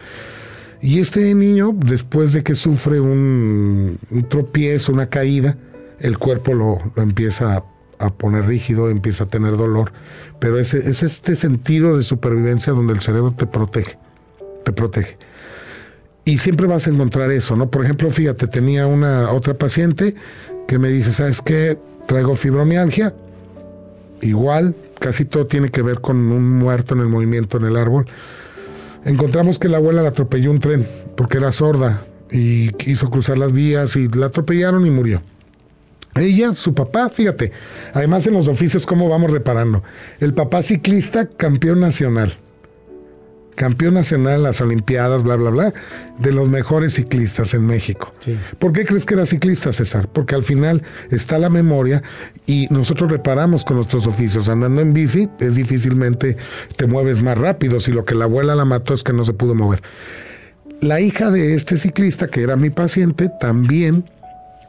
Y 0.79 1.01
este 1.01 1.35
niño, 1.35 1.73
después 1.75 2.31
de 2.31 2.43
que 2.43 2.55
sufre 2.55 3.01
un, 3.01 3.99
tropiezo, 4.29 4.93
una 4.93 5.09
caída, 5.09 5.57
el 5.99 6.17
cuerpo 6.17 6.53
lo, 6.53 6.79
lo 6.95 7.03
empieza 7.03 7.57
a 7.57 7.74
a 7.99 8.13
poner 8.13 8.45
rígido, 8.45 8.89
empieza 8.89 9.25
a 9.25 9.27
tener 9.27 9.57
dolor, 9.57 9.91
pero 10.39 10.59
es, 10.59 10.73
es 10.73 11.03
este 11.03 11.35
sentido 11.35 11.97
de 11.97 12.03
supervivencia 12.03 12.73
donde 12.73 12.93
el 12.93 13.01
cerebro 13.01 13.31
te 13.31 13.45
protege, 13.45 13.97
te 14.63 14.71
protege. 14.71 15.17
Y 16.25 16.39
siempre 16.39 16.65
vas 16.65 16.87
a 16.87 16.89
encontrar 16.89 17.31
eso, 17.31 17.55
¿no? 17.55 17.69
Por 17.69 17.83
ejemplo, 17.83 18.09
fíjate, 18.09 18.47
tenía 18.47 18.87
una 18.87 19.31
otra 19.31 19.53
paciente 19.53 20.15
que 20.67 20.79
me 20.79 20.89
dice, 20.89 21.11
¿sabes 21.11 21.41
qué? 21.41 21.77
Traigo 22.07 22.35
fibromialgia. 22.35 23.13
Igual, 24.21 24.75
casi 24.99 25.25
todo 25.25 25.45
tiene 25.45 25.69
que 25.69 25.83
ver 25.83 26.01
con 26.01 26.17
un 26.17 26.57
muerto 26.57 26.95
en 26.95 27.01
el 27.01 27.07
movimiento 27.07 27.57
en 27.57 27.65
el 27.65 27.77
árbol. 27.77 28.07
Encontramos 29.05 29.59
que 29.59 29.69
la 29.69 29.77
abuela 29.77 30.01
la 30.01 30.09
atropelló 30.09 30.49
un 30.49 30.59
tren 30.59 30.83
porque 31.15 31.37
era 31.37 31.51
sorda 31.51 32.01
y 32.31 32.71
quiso 32.71 33.11
cruzar 33.11 33.37
las 33.37 33.53
vías 33.53 33.95
y 33.95 34.07
la 34.07 34.25
atropellaron 34.25 34.87
y 34.87 34.89
murió. 34.89 35.21
Ella, 36.15 36.55
su 36.55 36.73
papá, 36.73 37.09
fíjate, 37.09 37.51
además 37.93 38.25
en 38.25 38.33
los 38.33 38.47
oficios 38.47 38.85
cómo 38.85 39.09
vamos 39.09 39.31
reparando. 39.31 39.83
El 40.19 40.33
papá 40.33 40.61
ciclista, 40.61 41.27
campeón 41.27 41.81
nacional. 41.81 42.33
Campeón 43.55 43.95
nacional 43.95 44.35
en 44.35 44.43
las 44.43 44.61
Olimpiadas, 44.61 45.23
bla, 45.23 45.35
bla, 45.35 45.49
bla, 45.49 45.73
de 46.19 46.31
los 46.31 46.49
mejores 46.49 46.93
ciclistas 46.93 47.53
en 47.53 47.65
México. 47.65 48.13
¿Por 48.59 48.71
qué 48.71 48.85
crees 48.85 49.05
que 49.05 49.13
era 49.13 49.25
ciclista, 49.25 49.73
César? 49.73 50.09
Porque 50.11 50.35
al 50.35 50.43
final 50.43 50.83
está 51.09 51.37
la 51.37 51.49
memoria 51.49 52.01
y 52.45 52.67
nosotros 52.69 53.11
reparamos 53.11 53.65
con 53.65 53.77
nuestros 53.77 54.07
oficios. 54.07 54.49
Andando 54.49 54.81
en 54.81 54.93
bici, 54.93 55.29
es 55.39 55.55
difícilmente 55.55 56.37
te 56.75 56.87
mueves 56.87 57.23
más 57.23 57.37
rápido. 57.37 57.79
Si 57.79 57.91
lo 57.91 58.03
que 58.05 58.15
la 58.15 58.25
abuela 58.25 58.55
la 58.55 58.65
mató 58.65 58.93
es 58.93 59.03
que 59.03 59.13
no 59.13 59.23
se 59.23 59.33
pudo 59.33 59.55
mover. 59.55 59.81
La 60.81 60.99
hija 60.99 61.31
de 61.31 61.55
este 61.55 61.77
ciclista, 61.77 62.27
que 62.27 62.41
era 62.41 62.57
mi 62.57 62.69
paciente, 62.69 63.29
también 63.39 64.03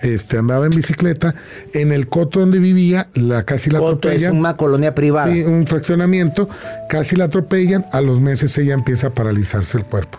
este, 0.00 0.38
andaba 0.38 0.66
en 0.66 0.72
bicicleta, 0.72 1.34
en 1.72 1.92
el 1.92 2.08
coto 2.08 2.40
donde 2.40 2.58
vivía, 2.58 3.08
la 3.14 3.44
casi 3.44 3.70
la 3.70 3.78
coto 3.78 3.92
atropellan. 3.92 4.32
Es 4.32 4.38
una 4.38 4.56
colonia 4.56 4.94
privada. 4.94 5.32
Sí, 5.32 5.42
un 5.42 5.66
fraccionamiento, 5.66 6.48
casi 6.88 7.16
la 7.16 7.24
atropellan, 7.24 7.86
a 7.92 8.00
los 8.00 8.20
meses 8.20 8.56
ella 8.58 8.74
empieza 8.74 9.08
a 9.08 9.10
paralizarse 9.10 9.78
el 9.78 9.84
cuerpo. 9.84 10.18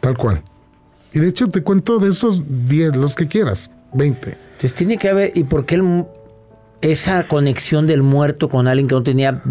Tal 0.00 0.16
cual. 0.16 0.42
Y 1.12 1.18
de 1.18 1.28
hecho 1.28 1.48
te 1.48 1.62
cuento 1.62 1.98
de 1.98 2.10
esos 2.10 2.42
10, 2.68 2.96
los 2.96 3.14
que 3.14 3.26
quieras, 3.26 3.70
20. 3.92 4.30
Entonces 4.30 4.74
tiene 4.74 4.96
que 4.96 5.08
haber, 5.08 5.32
¿y 5.34 5.44
por 5.44 5.66
qué 5.66 5.82
esa 6.80 7.26
conexión 7.26 7.86
del 7.86 8.02
muerto 8.02 8.48
con 8.48 8.66
alguien 8.66 8.88
que 8.88 8.94
no 8.94 9.02
tenía 9.02 9.42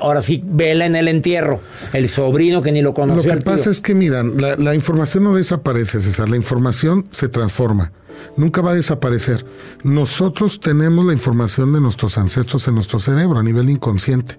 ahora 0.00 0.22
sí, 0.22 0.42
vela 0.44 0.86
en 0.86 0.94
el 0.94 1.08
entierro. 1.08 1.60
El 1.92 2.08
sobrino 2.08 2.62
que 2.62 2.72
ni 2.72 2.82
lo 2.82 2.94
conoció. 2.94 3.32
Lo 3.32 3.38
que 3.38 3.44
pasa 3.44 3.70
es 3.70 3.80
que, 3.80 3.94
miran, 3.94 4.34
la, 4.36 4.74
información 4.74 5.24
no 5.24 5.34
desaparece, 5.34 6.00
César. 6.00 6.28
La 6.28 6.36
información 6.36 7.06
se 7.12 7.28
transforma. 7.28 7.92
Nunca 8.36 8.60
va 8.60 8.72
a 8.72 8.74
desaparecer. 8.74 9.44
Nosotros 9.82 10.60
tenemos 10.60 11.04
la 11.04 11.12
información 11.12 11.72
de 11.72 11.80
nuestros 11.80 12.18
ancestros 12.18 12.66
en 12.68 12.74
nuestro 12.74 12.98
cerebro 12.98 13.38
a 13.38 13.42
nivel 13.42 13.68
inconsciente. 13.70 14.38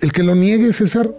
El 0.00 0.12
que 0.12 0.22
lo 0.22 0.34
niegue, 0.34 0.72
César, 0.72 1.10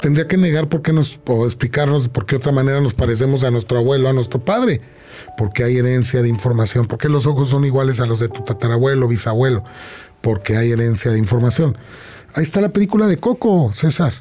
tendría 0.00 0.28
que 0.28 0.36
negar 0.36 0.68
por 0.68 0.82
qué 0.82 0.92
nos, 0.92 1.20
o 1.26 1.46
explicarnos 1.46 2.08
por 2.08 2.26
qué 2.26 2.36
otra 2.36 2.52
manera 2.52 2.80
nos 2.80 2.94
parecemos 2.94 3.44
a 3.44 3.50
nuestro 3.50 3.78
abuelo, 3.78 4.08
a 4.08 4.12
nuestro 4.12 4.44
padre. 4.44 4.80
Porque 5.38 5.64
hay 5.64 5.78
herencia 5.78 6.22
de 6.22 6.28
información. 6.28 6.86
¿Por 6.86 6.98
qué 6.98 7.08
los 7.08 7.26
ojos 7.26 7.48
son 7.48 7.64
iguales 7.64 8.00
a 8.00 8.06
los 8.06 8.20
de 8.20 8.28
tu 8.28 8.42
tatarabuelo, 8.42 9.08
bisabuelo? 9.08 9.64
Porque 10.26 10.56
hay 10.56 10.72
herencia 10.72 11.12
de 11.12 11.18
información. 11.18 11.76
Ahí 12.34 12.42
está 12.42 12.60
la 12.60 12.70
película 12.70 13.06
de 13.06 13.16
Coco, 13.16 13.70
César. 13.72 14.12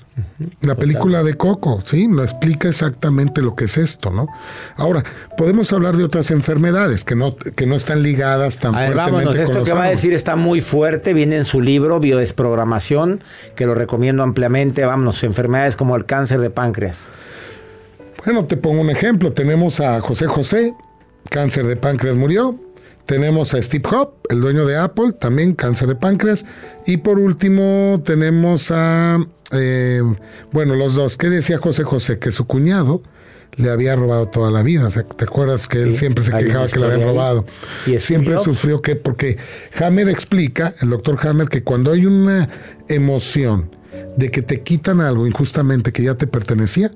La 0.62 0.76
película 0.76 1.24
de 1.24 1.34
Coco, 1.34 1.82
¿sí? 1.84 2.08
Nos 2.08 2.26
explica 2.26 2.70
exactamente 2.70 3.42
lo 3.42 3.56
que 3.56 3.66
es 3.66 3.80
esto, 3.80 4.12
¿no? 4.12 4.28
Ahora, 4.76 5.04
podemos 5.36 5.74
hablar 5.74 5.98
de 5.98 6.04
otras 6.04 6.30
enfermedades 6.30 7.04
que 7.04 7.16
no, 7.16 7.36
que 7.36 7.66
no 7.66 7.74
están 7.74 8.04
ligadas 8.04 8.60
tan 8.60 8.76
a 8.76 8.92
Vámonos, 8.92 9.36
esto 9.36 9.64
que 9.64 9.74
va 9.74 9.86
a 9.86 9.90
decir 9.90 10.14
está 10.14 10.36
muy 10.36 10.62
fuerte, 10.62 11.16
viene 11.16 11.38
en 11.38 11.44
su 11.44 11.60
libro 11.60 12.00
Biodesprogramación, 12.00 13.24
que 13.56 13.66
lo 13.66 13.74
recomiendo 13.74 14.22
ampliamente. 14.22 14.86
Vámonos, 14.86 15.24
enfermedades 15.24 15.76
como 15.76 15.96
el 15.96 16.06
cáncer 16.06 16.40
de 16.40 16.52
páncreas. 16.52 17.10
Bueno, 18.24 18.46
te 18.46 18.58
pongo 18.58 18.80
un 18.80 18.92
ejemplo. 18.92 19.34
Tenemos 19.34 19.80
a 19.80 20.00
José 20.02 20.28
José, 20.28 20.76
cáncer 21.32 21.66
de 21.66 21.78
páncreas 21.78 22.16
murió, 22.16 22.60
tenemos 23.06 23.54
a 23.54 23.62
Steve 23.62 23.84
Jobs, 23.88 24.14
el 24.30 24.42
dueño 24.42 24.66
de 24.66 24.78
Apple, 24.78 25.12
también 25.14 25.54
cáncer 25.54 25.88
de 25.88 25.96
páncreas. 25.96 26.46
Y 26.86 26.98
por 26.98 27.20
último 27.20 28.02
tenemos 28.04 28.72
a, 28.72 29.20
eh, 29.52 30.02
bueno, 30.52 30.76
los 30.76 30.96
dos. 30.96 31.18
¿Qué 31.18 31.30
decía 31.30 31.58
José 31.58 31.84
José? 31.84 32.20
Que 32.20 32.32
su 32.32 32.46
cuñado 32.46 33.02
le 33.58 33.70
había 33.70 33.96
robado 33.96 34.28
toda 34.28 34.52
la 34.52 34.64
vida. 34.64 34.90
¿Te 34.90 35.24
acuerdas 35.24 35.68
que 35.68 35.82
él 35.82 35.96
siempre 35.96 36.24
se 36.24 36.32
quejaba 36.32 36.68
que 36.68 36.80
le 36.80 36.86
habían 36.86 37.04
robado? 37.04 37.46
Y 37.86 38.00
siempre 38.00 38.38
sufrió 38.38 38.82
que, 38.82 38.96
porque 38.96 39.38
Hammer 39.80 40.10
explica, 40.10 40.74
el 40.82 40.90
doctor 40.90 41.18
Hammer, 41.28 41.48
que 41.48 41.64
cuando 41.64 41.92
hay 41.92 42.06
una 42.06 42.50
emoción 42.90 43.76
de 44.18 44.32
que 44.32 44.42
te 44.42 44.62
quitan 44.62 45.00
algo 45.00 45.28
injustamente 45.28 45.92
que 45.92 46.04
ya 46.04 46.16
te 46.16 46.28
pertenecía, 46.28 46.92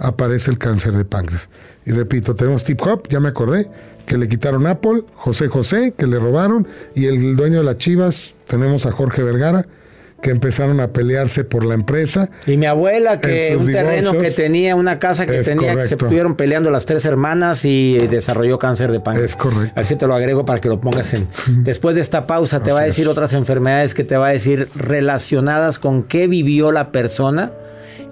aparece 0.00 0.50
el 0.50 0.58
cáncer 0.58 0.94
de 0.94 1.04
páncreas. 1.04 1.48
Y 1.84 1.92
repito, 1.92 2.34
tenemos 2.34 2.62
Steve 2.62 2.80
Hop, 2.90 3.08
ya 3.08 3.20
me 3.20 3.28
acordé, 3.28 3.68
que 4.06 4.18
le 4.18 4.28
quitaron 4.28 4.66
Apple, 4.66 5.04
José 5.14 5.48
José, 5.48 5.94
que 5.96 6.06
le 6.06 6.18
robaron, 6.18 6.66
y 6.94 7.06
el 7.06 7.36
dueño 7.36 7.58
de 7.58 7.64
las 7.64 7.76
Chivas, 7.76 8.34
tenemos 8.46 8.86
a 8.86 8.92
Jorge 8.92 9.22
Vergara, 9.22 9.66
que 10.20 10.30
empezaron 10.30 10.80
a 10.80 10.88
pelearse 10.88 11.44
por 11.44 11.64
la 11.64 11.74
empresa. 11.74 12.30
Y 12.46 12.56
mi 12.56 12.66
abuela, 12.66 13.18
que 13.20 13.56
un 13.58 13.66
terreno 13.66 14.12
que 14.12 14.30
tenía, 14.30 14.76
una 14.76 14.98
casa 14.98 15.24
que 15.24 15.42
tenía, 15.42 15.74
que 15.74 15.86
se 15.86 15.94
estuvieron 15.94 16.36
peleando 16.36 16.70
las 16.70 16.84
tres 16.84 17.06
hermanas 17.06 17.64
y 17.64 17.96
desarrolló 18.10 18.58
cáncer 18.58 18.92
de 18.92 19.00
páncreas. 19.00 19.30
Es 19.30 19.36
correcto. 19.36 19.80
Así 19.80 19.96
te 19.96 20.06
lo 20.06 20.14
agrego 20.14 20.44
para 20.44 20.60
que 20.60 20.68
lo 20.68 20.80
pongas 20.80 21.14
en. 21.14 21.26
Después 21.64 21.94
de 21.94 22.02
esta 22.02 22.26
pausa, 22.26 22.62
te 22.62 22.72
va 22.72 22.80
a 22.80 22.84
decir 22.84 23.08
otras 23.08 23.32
enfermedades 23.32 23.94
que 23.94 24.04
te 24.04 24.16
va 24.16 24.28
a 24.28 24.32
decir 24.32 24.68
relacionadas 24.74 25.78
con 25.78 26.02
qué 26.02 26.26
vivió 26.26 26.70
la 26.70 26.92
persona 26.92 27.52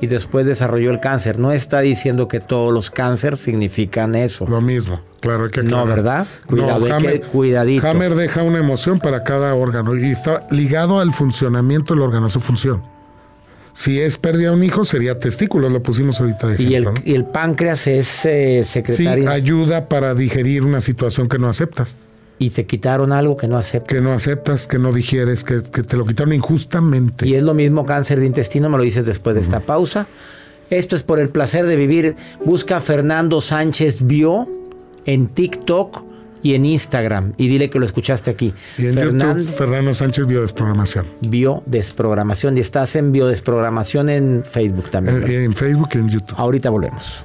y 0.00 0.06
después 0.06 0.46
desarrolló 0.46 0.90
el 0.90 1.00
cáncer. 1.00 1.38
No 1.38 1.52
está 1.52 1.80
diciendo 1.80 2.28
que 2.28 2.40
todos 2.40 2.72
los 2.72 2.90
cánceres 2.90 3.40
significan 3.40 4.14
eso. 4.14 4.46
Lo 4.48 4.60
mismo, 4.60 5.00
claro 5.20 5.50
que 5.50 5.62
No, 5.62 5.86
¿verdad? 5.86 6.26
Cuidado, 6.46 6.92
Hammer, 6.92 7.22
cuidadito. 7.22 7.86
Hammer 7.86 8.14
deja 8.14 8.42
una 8.42 8.58
emoción 8.58 8.98
para 8.98 9.24
cada 9.24 9.54
órgano 9.54 9.96
y 9.96 10.10
está 10.10 10.46
ligado 10.50 11.00
al 11.00 11.12
funcionamiento 11.12 11.94
del 11.94 12.02
órgano, 12.02 12.28
su 12.28 12.40
función. 12.40 12.82
Si 13.74 14.00
es 14.00 14.18
pérdida 14.18 14.50
de 14.50 14.56
un 14.56 14.64
hijo, 14.64 14.84
sería 14.84 15.18
testículos, 15.20 15.70
lo 15.70 15.82
pusimos 15.82 16.20
ahorita 16.20 16.48
de 16.48 16.54
ejemplo, 16.54 16.94
y, 17.04 17.14
el, 17.14 17.26
páncreas 17.26 17.86
es 17.86 18.26
eh, 18.26 18.62
secretario. 18.64 19.24
Sí, 19.24 19.30
ayuda 19.32 19.86
para 19.86 20.14
digerir 20.14 20.64
una 20.64 20.80
situación 20.80 21.28
que 21.28 21.38
no 21.38 21.48
aceptas 21.48 21.96
y 22.38 22.50
te 22.50 22.66
quitaron 22.66 23.12
algo 23.12 23.36
que 23.36 23.48
no 23.48 23.58
aceptas. 23.58 23.94
Que 23.94 24.00
no 24.00 24.12
aceptas, 24.12 24.66
que 24.66 24.78
no 24.78 24.92
digieres, 24.92 25.44
que, 25.44 25.60
te 25.60 25.96
lo 25.96 26.06
quitaron 26.06 26.32
injustamente. 26.32 27.26
Y 27.26 27.34
es 27.34 27.42
lo 27.42 27.54
mismo 27.54 27.84
cáncer 27.84 28.20
de 28.20 28.26
intestino, 28.26 28.68
me 28.68 28.76
lo 28.76 28.84
dices 28.84 29.06
después 29.06 29.34
de 29.34 29.42
esta 29.42 29.60
pausa. 29.60 30.06
Esto 30.70 30.96
es 30.96 31.02
por 31.02 31.18
el 31.18 31.30
placer 31.30 31.66
de 31.66 31.76
vivir. 31.76 32.14
Busca 32.44 32.80
Fernando 32.80 33.40
Sánchez 33.40 34.06
Bio 34.06 34.48
en 35.06 35.28
TikTok 35.28 36.04
y 36.42 36.54
en 36.54 36.64
Instagram 36.64 37.32
y 37.36 37.48
dile 37.48 37.70
que 37.70 37.78
lo 37.78 37.84
escuchaste 37.84 38.30
aquí. 38.30 38.54
Y 38.76 38.86
en 38.86 38.94
Fernando, 38.94 39.38
YouTube, 39.38 39.56
Fernando 39.56 39.94
Sánchez 39.94 40.26
Biodesprogramación. 40.26 41.06
Biodesprogramación 41.28 42.56
y 42.56 42.60
estás 42.60 42.94
en 42.96 43.10
Biodesprogramación 43.10 44.08
en 44.10 44.44
Facebook 44.44 44.90
también. 44.90 45.24
Eh, 45.26 45.44
en 45.44 45.54
Facebook 45.54 45.88
y 45.94 45.98
en 45.98 46.08
YouTube. 46.08 46.34
Ahorita 46.38 46.70
volvemos 46.70 47.24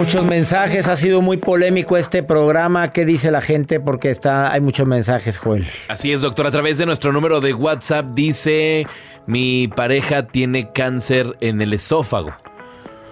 Muchos 0.00 0.24
mensajes, 0.24 0.88
ha 0.88 0.96
sido 0.96 1.20
muy 1.20 1.36
polémico 1.36 1.98
este 1.98 2.22
programa. 2.22 2.90
¿Qué 2.90 3.04
dice 3.04 3.30
la 3.30 3.42
gente? 3.42 3.80
Porque 3.80 4.08
está, 4.08 4.50
hay 4.50 4.62
muchos 4.62 4.86
mensajes, 4.86 5.36
Joel. 5.36 5.66
Así 5.88 6.10
es, 6.10 6.22
doctor. 6.22 6.46
A 6.46 6.50
través 6.50 6.78
de 6.78 6.86
nuestro 6.86 7.12
número 7.12 7.42
de 7.42 7.52
WhatsApp 7.52 8.12
dice: 8.14 8.86
Mi 9.26 9.68
pareja 9.68 10.26
tiene 10.26 10.72
cáncer 10.72 11.36
en 11.42 11.60
el 11.60 11.74
esófago. 11.74 12.30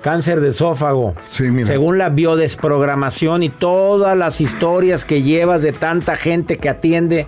Cáncer 0.00 0.40
de 0.40 0.48
esófago. 0.48 1.14
Sí, 1.26 1.50
mira. 1.50 1.66
Según 1.66 1.98
la 1.98 2.08
biodesprogramación 2.08 3.42
y 3.42 3.50
todas 3.50 4.16
las 4.16 4.40
historias 4.40 5.04
que 5.04 5.22
llevas 5.22 5.60
de 5.60 5.72
tanta 5.72 6.16
gente 6.16 6.56
que 6.56 6.70
atiende 6.70 7.26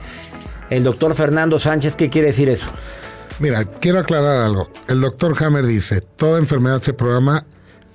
el 0.70 0.84
doctor 0.84 1.14
Fernando 1.14 1.58
Sánchez, 1.58 1.96
¿qué 1.96 2.08
quiere 2.08 2.28
decir 2.28 2.48
eso? 2.48 2.68
Mira, 3.40 3.66
quiero 3.66 3.98
aclarar 3.98 4.40
algo. 4.40 4.70
El 4.88 5.02
doctor 5.02 5.34
Hammer 5.44 5.66
dice: 5.66 6.00
toda 6.00 6.38
enfermedad 6.38 6.80
se 6.80 6.94
programa 6.94 7.44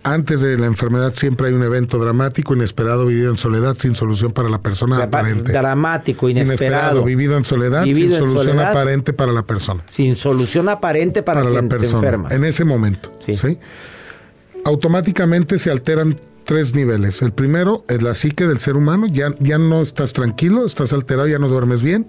antes 0.06 0.40
de 0.40 0.56
la 0.56 0.68
enfermedad 0.68 1.14
siempre 1.16 1.48
hay 1.48 1.54
un 1.56 1.64
evento 1.64 1.98
dramático, 1.98 2.54
inesperado, 2.54 3.08
vivido 3.08 3.32
en 3.32 3.40
soledad, 3.40 3.76
sin 3.78 3.96
solución 3.96 4.32
para 4.32 4.50
la 4.50 4.62
persona 4.62 5.02
aparente. 5.02 5.52
Dramático, 5.52 6.30
inesperado. 6.30 7.04
vivido 7.04 7.36
en 7.38 7.44
soledad, 7.44 7.84
sin 7.86 8.14
solución 8.14 8.60
aparente 8.60 9.14
para 9.14 9.32
la 9.32 9.42
persona. 9.42 9.84
Sin 9.88 10.16
solución 10.16 10.70
aparente 10.70 11.24
para, 11.24 11.44
la 11.44 11.64
persona. 11.64 11.98
enferma. 11.98 12.30
En 12.30 12.46
ese 12.46 12.64
momento. 12.64 13.12
Sí. 13.18 13.36
Automáticamente 14.64 15.58
se 15.58 15.72
alteran 15.72 16.20
tres 16.44 16.76
niveles. 16.76 17.24
El 17.24 17.34
primero 17.34 17.84
es 17.88 18.04
la 18.04 18.14
psique 18.14 18.46
del 18.46 18.60
ser 18.60 18.76
humano. 18.76 19.08
Ya, 19.08 19.34
ya 19.40 19.58
no 19.58 19.82
estás 19.82 20.14
tranquilo, 20.14 20.68
estás 20.68 20.94
alterado, 20.94 21.28
ya 21.28 21.40
no 21.40 21.48
duermes 21.48 21.82
bien. 21.82 22.06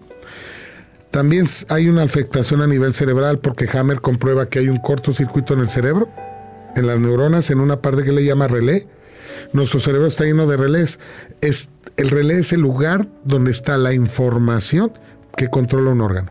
También 1.10 1.46
hay 1.70 1.88
una 1.88 2.02
afectación 2.02 2.60
a 2.60 2.66
nivel 2.66 2.92
cerebral 2.92 3.38
porque 3.38 3.66
Hammer 3.72 4.02
comprueba 4.02 4.50
que 4.50 4.58
hay 4.58 4.68
un 4.68 4.76
cortocircuito 4.76 5.54
en 5.54 5.60
el 5.60 5.70
cerebro 5.70 6.08
en 6.76 6.86
las 6.86 7.00
neuronas 7.00 7.50
en 7.50 7.58
una 7.58 7.82
parte 7.82 8.04
que 8.04 8.12
le 8.12 8.24
llama 8.24 8.46
relé. 8.46 8.86
Nuestro 9.52 9.80
cerebro 9.80 10.06
está 10.06 10.24
lleno 10.24 10.46
de 10.46 10.56
relés. 10.56 11.00
Es, 11.40 11.70
el 11.96 12.10
relé 12.10 12.38
es 12.38 12.52
el 12.52 12.60
lugar 12.60 13.08
donde 13.24 13.50
está 13.50 13.76
la 13.78 13.94
información 13.94 14.92
que 15.36 15.48
controla 15.48 15.90
un 15.90 16.00
órgano. 16.00 16.30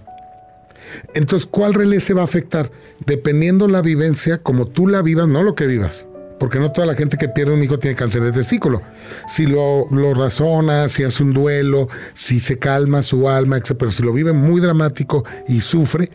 Entonces, 1.13 1.47
¿cuál 1.49 1.73
relé 1.73 1.99
se 1.99 2.13
va 2.13 2.21
a 2.21 2.25
afectar? 2.25 2.71
Dependiendo 3.05 3.67
la 3.67 3.81
vivencia, 3.81 4.37
como 4.37 4.65
tú 4.65 4.87
la 4.87 5.01
vivas, 5.01 5.27
no 5.27 5.43
lo 5.43 5.55
que 5.55 5.65
vivas. 5.65 6.07
Porque 6.39 6.59
no 6.59 6.71
toda 6.71 6.85
la 6.85 6.95
gente 6.95 7.17
que 7.17 7.29
pierde 7.29 7.53
un 7.53 7.63
hijo 7.63 7.79
tiene 7.79 7.95
cáncer 7.95 8.21
de 8.21 8.31
testículo. 8.33 8.81
Si 9.27 9.45
lo, 9.47 9.87
lo 9.89 10.13
razona, 10.13 10.89
si 10.89 11.03
hace 11.03 11.23
un 11.23 11.33
duelo, 11.33 11.87
si 12.13 12.39
se 12.39 12.59
calma 12.59 13.01
su 13.03 13.29
alma, 13.29 13.57
etc. 13.57 13.73
Pero 13.79 13.91
si 13.91 14.03
lo 14.03 14.11
vive 14.11 14.33
muy 14.33 14.59
dramático 14.59 15.23
y 15.47 15.61
sufre, 15.61 16.11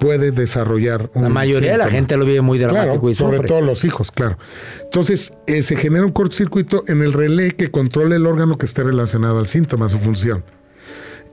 puede 0.00 0.32
desarrollar 0.32 1.10
un 1.14 1.24
La 1.24 1.28
mayoría 1.28 1.72
de 1.72 1.78
la 1.78 1.88
gente 1.88 2.16
lo 2.16 2.24
vive 2.24 2.40
muy 2.40 2.58
dramático 2.58 3.08
y 3.10 3.14
sobre 3.14 3.40
todo 3.40 3.60
los 3.60 3.84
hijos, 3.84 4.10
claro. 4.10 4.38
Entonces, 4.82 5.32
eh, 5.46 5.62
se 5.62 5.76
genera 5.76 6.04
un 6.04 6.12
cortocircuito 6.12 6.82
en 6.88 7.02
el 7.02 7.12
relé 7.12 7.52
que 7.52 7.70
controla 7.70 8.16
el 8.16 8.26
órgano 8.26 8.58
que 8.58 8.66
esté 8.66 8.82
relacionado 8.82 9.38
al 9.38 9.46
síntoma, 9.46 9.88
su 9.88 9.98
función. 9.98 10.42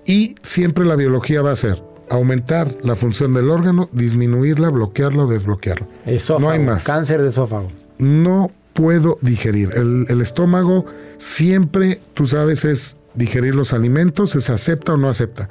Y 0.06 0.36
siempre 0.44 0.86
la 0.86 0.96
biología 0.96 1.42
va 1.42 1.52
a 1.52 1.56
ser 1.56 1.82
aumentar 2.10 2.74
la 2.84 2.96
función 2.96 3.34
del 3.34 3.50
órgano, 3.50 3.90
disminuirla, 3.92 4.70
bloquearlo, 4.70 5.28
desbloquearlo. 5.28 5.88
Esófago, 6.06 6.48
no 6.48 6.54
hay 6.54 6.60
más. 6.60 6.84
Cáncer 6.84 7.22
de 7.22 7.30
esófago. 7.30 7.72
No 7.98 8.52
puedo 8.74 9.18
digerir. 9.22 9.72
El, 9.76 10.06
el 10.10 10.22
estómago 10.22 10.86
siempre, 11.18 12.00
tú 12.14 12.26
sabes, 12.26 12.66
es 12.66 12.98
digerir 13.16 13.56
los 13.56 13.74
alimentos, 13.74 14.36
es 14.36 14.50
acepta 14.50 14.94
o 14.94 14.98
no 14.98 15.10
acepta. 15.10 15.50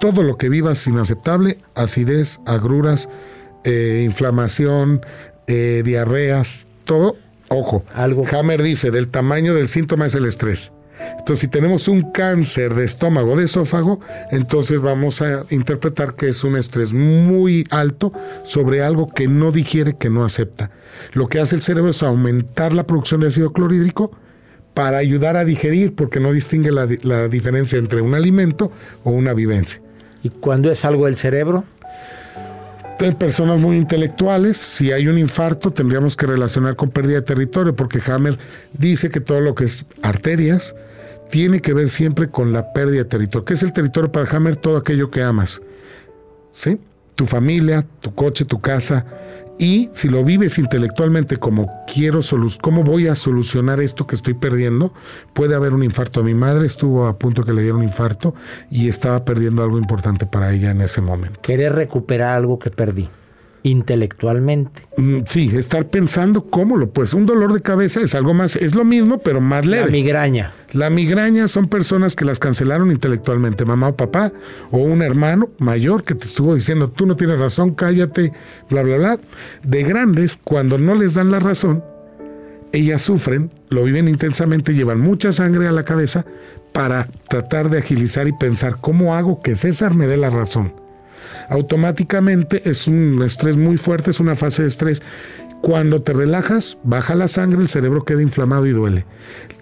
Todo 0.00 0.22
lo 0.22 0.36
que 0.36 0.48
viva 0.48 0.72
es 0.72 0.86
inaceptable, 0.86 1.58
acidez, 1.74 2.40
agruras, 2.46 3.08
eh, 3.64 4.02
inflamación, 4.04 5.00
eh, 5.46 5.82
diarreas, 5.84 6.66
todo. 6.84 7.16
Ojo, 7.48 7.84
Algo. 7.94 8.24
Hammer 8.30 8.62
dice, 8.62 8.90
del 8.90 9.08
tamaño 9.08 9.54
del 9.54 9.68
síntoma 9.68 10.06
es 10.06 10.14
el 10.14 10.26
estrés. 10.26 10.72
Entonces, 11.18 11.40
si 11.40 11.48
tenemos 11.48 11.88
un 11.88 12.12
cáncer 12.12 12.74
de 12.74 12.84
estómago, 12.84 13.36
de 13.36 13.44
esófago, 13.44 14.00
entonces 14.30 14.80
vamos 14.80 15.22
a 15.22 15.44
interpretar 15.50 16.14
que 16.14 16.28
es 16.28 16.44
un 16.44 16.56
estrés 16.56 16.92
muy 16.92 17.64
alto 17.70 18.12
sobre 18.44 18.82
algo 18.82 19.06
que 19.06 19.28
no 19.28 19.52
digiere, 19.52 19.96
que 19.96 20.10
no 20.10 20.24
acepta. 20.24 20.70
Lo 21.12 21.28
que 21.28 21.38
hace 21.40 21.56
el 21.56 21.62
cerebro 21.62 21.90
es 21.90 22.02
aumentar 22.02 22.72
la 22.72 22.86
producción 22.86 23.20
de 23.20 23.28
ácido 23.28 23.52
clorhídrico 23.52 24.10
para 24.74 24.98
ayudar 24.98 25.36
a 25.36 25.44
digerir, 25.44 25.94
porque 25.94 26.20
no 26.20 26.32
distingue 26.32 26.70
la, 26.72 26.86
la 27.02 27.28
diferencia 27.28 27.78
entre 27.78 28.00
un 28.00 28.14
alimento 28.14 28.70
o 29.04 29.10
una 29.10 29.34
vivencia. 29.34 29.80
¿Y 30.22 30.30
cuando 30.30 30.70
es 30.70 30.84
algo 30.84 31.06
del 31.06 31.16
cerebro? 31.16 31.64
de 32.98 33.12
personas 33.12 33.60
muy 33.60 33.76
intelectuales, 33.76 34.56
si 34.56 34.90
hay 34.90 35.06
un 35.06 35.18
infarto 35.18 35.70
tendríamos 35.70 36.16
que 36.16 36.26
relacionar 36.26 36.74
con 36.74 36.90
pérdida 36.90 37.16
de 37.16 37.22
territorio, 37.22 37.76
porque 37.76 38.00
Hammer 38.10 38.38
dice 38.72 39.08
que 39.08 39.20
todo 39.20 39.40
lo 39.40 39.54
que 39.54 39.64
es 39.64 39.84
arterias 40.02 40.74
tiene 41.30 41.60
que 41.60 41.74
ver 41.74 41.90
siempre 41.90 42.28
con 42.28 42.52
la 42.52 42.72
pérdida 42.72 42.98
de 42.98 43.04
territorio. 43.04 43.44
¿Qué 43.44 43.54
es 43.54 43.62
el 43.62 43.72
territorio 43.72 44.10
para 44.10 44.28
Hammer? 44.28 44.56
Todo 44.56 44.76
aquello 44.78 45.10
que 45.10 45.22
amas. 45.22 45.62
¿Sí? 46.50 46.78
Tu 47.14 47.24
familia, 47.24 47.86
tu 48.00 48.14
coche, 48.14 48.44
tu 48.44 48.60
casa. 48.60 49.04
Y 49.58 49.90
si 49.92 50.08
lo 50.08 50.24
vives 50.24 50.58
intelectualmente 50.58 51.36
como 51.36 51.84
quiero, 51.92 52.20
cómo 52.60 52.84
voy 52.84 53.08
a 53.08 53.16
solucionar 53.16 53.80
esto 53.80 54.06
que 54.06 54.14
estoy 54.14 54.34
perdiendo, 54.34 54.92
puede 55.32 55.56
haber 55.56 55.74
un 55.74 55.82
infarto. 55.82 56.22
Mi 56.22 56.34
madre 56.34 56.66
estuvo 56.66 57.06
a 57.06 57.18
punto 57.18 57.42
que 57.42 57.52
le 57.52 57.62
diera 57.62 57.76
un 57.76 57.82
infarto 57.82 58.34
y 58.70 58.88
estaba 58.88 59.24
perdiendo 59.24 59.64
algo 59.64 59.78
importante 59.78 60.26
para 60.26 60.52
ella 60.52 60.70
en 60.70 60.80
ese 60.80 61.00
momento. 61.00 61.40
Querer 61.40 61.72
recuperar 61.74 62.36
algo 62.36 62.58
que 62.58 62.70
perdí 62.70 63.08
intelectualmente. 63.70 64.82
Mm, 64.96 65.20
sí, 65.26 65.50
estar 65.54 65.86
pensando 65.88 66.46
cómo 66.46 66.76
lo 66.76 66.90
pues 66.90 67.14
un 67.14 67.26
dolor 67.26 67.52
de 67.52 67.60
cabeza 67.60 68.00
es 68.00 68.14
algo 68.14 68.34
más, 68.34 68.56
es 68.56 68.74
lo 68.74 68.84
mismo, 68.84 69.18
pero 69.18 69.40
más 69.40 69.66
leve. 69.66 69.84
La 69.84 69.90
migraña. 69.90 70.52
La 70.72 70.90
migraña 70.90 71.48
son 71.48 71.68
personas 71.68 72.14
que 72.14 72.24
las 72.24 72.38
cancelaron 72.38 72.90
intelectualmente, 72.90 73.64
mamá 73.64 73.88
o 73.88 73.96
papá, 73.96 74.32
o 74.70 74.78
un 74.78 75.02
hermano 75.02 75.48
mayor 75.58 76.04
que 76.04 76.14
te 76.14 76.26
estuvo 76.26 76.54
diciendo, 76.54 76.90
tú 76.90 77.06
no 77.06 77.16
tienes 77.16 77.38
razón, 77.38 77.74
cállate, 77.74 78.32
bla, 78.68 78.82
bla, 78.82 78.96
bla. 78.96 79.18
De 79.66 79.82
grandes, 79.82 80.38
cuando 80.42 80.76
no 80.76 80.94
les 80.94 81.14
dan 81.14 81.30
la 81.30 81.38
razón, 81.38 81.82
ellas 82.72 83.02
sufren, 83.02 83.50
lo 83.70 83.84
viven 83.84 84.08
intensamente, 84.08 84.74
llevan 84.74 85.00
mucha 85.00 85.32
sangre 85.32 85.68
a 85.68 85.72
la 85.72 85.84
cabeza 85.84 86.26
para 86.72 87.06
tratar 87.28 87.70
de 87.70 87.78
agilizar 87.78 88.28
y 88.28 88.32
pensar, 88.32 88.76
¿cómo 88.80 89.14
hago 89.14 89.40
que 89.40 89.56
César 89.56 89.94
me 89.94 90.06
dé 90.06 90.16
la 90.16 90.30
razón? 90.30 90.72
Automáticamente 91.48 92.68
es 92.68 92.86
un 92.86 93.22
estrés 93.22 93.56
muy 93.56 93.76
fuerte, 93.76 94.10
es 94.10 94.20
una 94.20 94.34
fase 94.34 94.62
de 94.62 94.68
estrés. 94.68 95.02
Cuando 95.60 96.02
te 96.02 96.12
relajas, 96.12 96.78
baja 96.84 97.14
la 97.14 97.26
sangre, 97.26 97.60
el 97.60 97.68
cerebro 97.68 98.04
queda 98.04 98.22
inflamado 98.22 98.66
y 98.66 98.70
duele. 98.70 99.04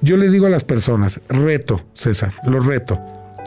Yo 0.03 0.17
les 0.17 0.33
digo 0.33 0.47
a 0.47 0.51
las 0.51 0.65
personas, 0.65 1.21
reto, 1.29 1.85
César, 1.95 2.35
lo 2.45 2.61
reto. 2.61 3.01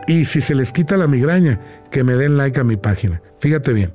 Y 0.08 0.26
si 0.26 0.42
se 0.42 0.56
les 0.56 0.72
quita 0.72 0.98
la 0.98 1.08
migraña, 1.08 1.60
que 1.92 2.04
me 2.04 2.16
den 2.16 2.38
like 2.38 2.60
a 2.60 2.64
mi 2.64 2.76
página. 2.76 3.22
Fíjate 3.40 3.74
bien, 3.74 3.92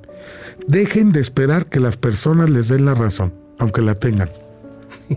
dejen 0.67 1.11
de 1.11 1.19
esperar 1.19 1.65
que 1.65 1.81
las 1.81 1.97
personas 1.97 2.49
les 2.49 2.69
den 2.69 2.85
la 2.85 2.93
razón, 2.93 3.33
aunque 3.59 3.81
la 3.81 3.95
tengan. 3.95 4.29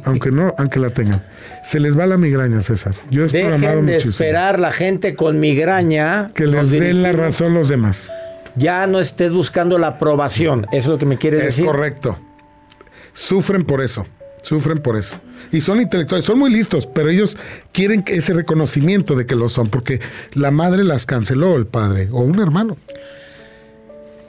Aunque 0.05 0.31
no, 0.33 0.55
aunque 0.59 0.81
la 0.81 0.91
tengan. 0.91 1.25
Se 1.65 1.79
les 1.79 1.99
va 1.99 2.07
la 2.07 2.19
migraña, 2.19 2.61
César. 2.61 2.95
Yo 3.11 3.25
he 3.25 3.29
Dejen 3.29 3.87
de 3.87 3.97
esperar 3.97 4.59
la 4.59 4.73
gente 4.73 5.15
con 5.15 5.39
migraña. 5.39 6.33
Que 6.35 6.47
les 6.47 6.71
den 6.73 7.03
la 7.03 7.13
razón 7.13 7.55
los 7.55 7.69
demás 7.69 8.09
ya 8.57 8.87
no 8.87 9.01
estés 9.01 9.33
buscando 9.33 9.79
la 9.79 9.89
aprobación. 9.89 10.67
Eso 10.73 10.77
es 10.79 10.87
lo 10.87 10.99
que 10.99 11.07
me 11.07 11.19
quieres 11.19 11.43
decir. 11.43 11.65
Es 11.65 11.71
correcto. 11.71 12.19
Sufren 13.13 13.65
por 13.65 13.83
eso. 13.83 14.07
Sufren 14.43 14.79
por 14.79 14.97
eso. 14.97 15.21
Y 15.53 15.61
son 15.61 15.81
intelectuales, 15.81 16.25
son 16.25 16.39
muy 16.39 16.51
listos, 16.51 16.87
pero 16.87 17.11
ellos 17.11 17.37
quieren 17.73 18.05
ese 18.07 18.33
reconocimiento 18.33 19.15
de 19.15 19.27
que 19.27 19.35
lo 19.35 19.49
son, 19.49 19.69
porque 19.69 20.01
la 20.35 20.51
madre 20.51 20.85
las 20.85 21.07
canceló, 21.07 21.57
el 21.57 21.67
padre, 21.67 22.09
o 22.13 22.21
un 22.21 22.41
hermano. 22.41 22.77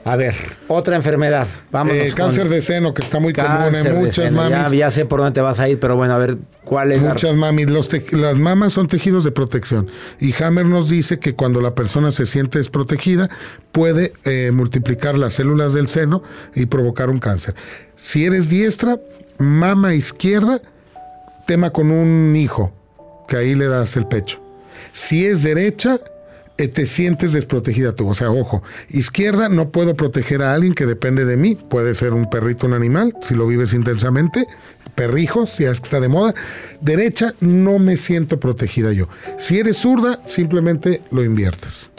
A 0.10 0.16
ver, 0.16 0.34
otra 0.68 0.96
enfermedad. 0.96 1.46
Vamos. 1.70 1.94
El 1.94 2.16
cáncer 2.16 2.50
de 2.50 2.64
seno, 2.64 2.96
que 2.96 3.04
está 3.04 3.20
muy 3.20 3.32
común 3.32 3.76
en 3.76 3.96
muchas 3.96 4.32
mamis. 4.32 4.72
Ya, 4.72 4.90
sé 4.90 5.06
por 5.06 5.20
dónde 5.20 5.36
te 5.36 5.42
vas 5.42 5.60
a 5.60 5.70
ir, 5.70 5.80
pero 5.80 5.96
bueno, 5.96 6.16
a 6.16 6.18
ver, 6.18 6.36
¿cuál 6.64 6.92
es 6.92 7.00
Muchas 7.00 7.36
mamis. 7.36 7.70
las 8.14 8.36
mamas 8.36 8.74
son 8.74 8.88
tejidos 8.88 9.24
de 9.24 9.30
protección. 9.30 9.88
Y 10.20 10.34
Hammer 10.42 10.66
nos 10.66 10.90
dice 10.90 11.20
que 11.20 11.36
cuando 11.36 11.62
la 11.62 11.76
persona 11.76 12.12
se 12.12 12.26
siente 12.26 12.58
desprotegida, 12.58 13.30
puede 13.72 14.14
eh, 14.26 14.50
multiplicar 14.52 15.16
las 15.16 15.34
células 15.34 15.74
del 15.74 15.88
seno 15.88 16.24
y 16.56 16.66
provocar 16.66 17.12
un 17.12 17.20
cáncer. 17.20 17.54
Si 17.96 18.26
eres 18.26 18.50
diestra, 18.50 19.00
mama 19.38 19.94
izquierda, 19.94 20.60
tema 21.46 21.70
con 21.70 21.92
un 21.92 22.36
hijo, 22.36 22.74
que 23.28 23.38
ahí 23.38 23.54
le 23.54 23.68
das 23.68 23.96
el 23.96 24.08
pecho. 24.08 24.42
Si 24.92 25.28
es 25.28 25.44
derecha, 25.44 26.00
eh, 26.00 26.19
te 26.68 26.86
sientes 26.86 27.34
desprotegida 27.34 27.94
tú. 27.94 28.10
O 28.10 28.14
sea, 28.14 28.32
ojo, 28.32 28.64
izquierda 28.90 29.50
no 29.50 29.70
puedo 29.70 29.96
proteger 29.96 30.42
a 30.42 30.54
alguien 30.54 30.74
que 30.74 30.86
depende 30.86 31.26
de 31.26 31.38
mí. 31.38 31.56
Puede 31.56 31.96
ser 31.96 32.14
un 32.14 32.30
perrito, 32.30 32.68
un 32.68 32.74
animal, 32.74 33.16
si 33.22 33.36
lo 33.36 33.48
vives 33.48 33.74
intensamente. 33.74 34.46
Perrijos, 34.96 35.50
si 35.50 35.64
es 35.64 35.80
que 35.80 35.86
está 35.86 36.00
de 36.00 36.10
moda. 36.10 36.34
Derecha, 36.82 37.34
no 37.40 37.80
me 37.80 37.96
siento 37.98 38.40
protegida 38.40 38.92
yo. 38.92 39.08
Si 39.38 39.60
eres 39.60 39.78
zurda, 39.78 40.22
simplemente 40.28 41.02
lo 41.12 41.24
inviertes. 41.24 41.90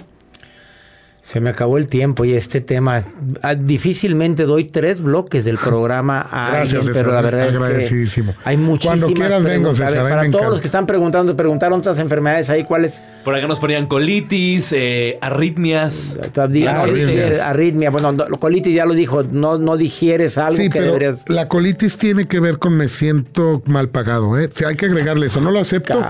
Se 1.23 1.41
me 1.41 1.51
acabó 1.51 1.77
el 1.77 1.87
tiempo 1.87 2.25
y 2.25 2.33
este 2.33 2.61
tema. 2.63 3.05
Ah, 3.43 3.55
difícilmente 3.55 4.45
doy 4.45 4.65
tres 4.65 5.03
bloques 5.03 5.45
del 5.45 5.59
programa 5.59 6.27
a 6.31 6.51
Gracias, 6.51 6.89
pero 6.93 7.13
la 7.13 7.21
verdad 7.21 7.49
es 7.49 7.59
que 7.59 8.25
hay 8.45 8.57
muchísimas 8.57 9.01
Cuando 9.01 9.15
quieras 9.15 9.43
vengo, 9.45 9.75
César, 9.75 10.09
Para 10.09 10.31
todos 10.31 10.47
los 10.47 10.61
que 10.61 10.67
están 10.67 10.87
preguntando, 10.87 11.37
preguntaron 11.37 11.81
otras 11.81 11.99
enfermedades 11.99 12.49
ahí, 12.49 12.65
¿cuáles? 12.65 13.05
Por 13.23 13.35
acá 13.35 13.47
nos 13.47 13.61
ponían 13.61 13.87
colitis, 13.87 14.73
eh, 14.73 15.19
arritmias. 15.21 16.17
arritmias. 16.37 17.41
Arritmia, 17.41 17.91
bueno, 17.91 18.17
colitis 18.39 18.75
ya 18.75 18.87
lo 18.87 18.95
dijo, 18.95 19.23
no, 19.23 19.59
no 19.59 19.77
digieres 19.77 20.39
algo 20.39 20.57
sí, 20.57 20.71
pero 20.71 20.99
La 21.27 21.49
colitis 21.49 21.99
tiene 21.99 22.27
que 22.27 22.41
ver 22.41 22.59
con 22.59 22.77
me 22.77 22.89
siento 22.89 23.63
mal 23.67 23.91
pagado, 23.91 24.39
¿eh? 24.39 24.49
hay 24.67 24.77
que 24.77 24.87
agregarle 24.87 25.27
eso, 25.27 25.41
no 25.41 25.51
lo 25.51 25.61
acepto. 25.61 26.03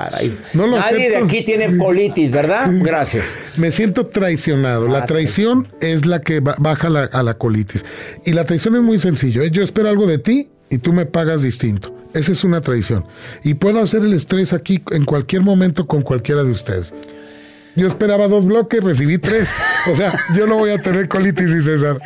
No 0.55 0.67
lo 0.67 0.79
Nadie 0.79 1.11
de 1.11 1.17
aquí 1.17 1.43
tiene 1.43 1.77
colitis, 1.77 2.31
¿verdad? 2.31 2.69
Gracias. 2.71 3.39
me 3.57 3.73
siento 3.73 4.07
traicionado. 4.07 4.87
La 4.87 5.00
traición 5.07 5.69
es 5.81 6.07
la 6.07 6.21
que 6.21 6.41
baja 6.41 6.89
a 6.89 7.23
la 7.23 7.35
colitis. 7.35 7.85
Y 8.25 8.33
la 8.33 8.45
traición 8.45 8.77
es 8.77 8.83
muy 8.83 8.99
sencillo. 8.99 9.45
Yo 9.45 9.63
espero 9.63 9.89
algo 9.89 10.07
de 10.07 10.19
ti 10.19 10.51
y 10.69 10.79
tú 10.79 10.93
me 10.93 11.07
pagas 11.07 11.43
distinto. 11.43 11.95
Esa 12.15 12.33
es 12.33 12.45
una 12.45 12.61
traición. 12.61 13.05
Y 13.45 13.55
puedo 13.55 13.81
hacer 13.81 14.03
el 14.03 14.13
estrés 14.15 14.53
aquí 14.53 14.83
en 14.91 15.05
cualquier 15.05 15.43
momento 15.43 15.87
con 15.87 16.03
cualquiera 16.03 16.43
de 16.43 16.51
ustedes. 16.51 16.93
Yo 17.77 17.87
esperaba 17.87 18.27
dos 18.27 18.45
bloques, 18.45 18.83
recibí 18.83 19.19
tres. 19.19 19.49
O 19.91 19.95
sea, 19.95 20.13
yo 20.37 20.47
no 20.47 20.57
voy 20.57 20.71
a 20.71 20.83
tener 20.83 21.09
colitis, 21.09 21.65
César. 21.65 22.01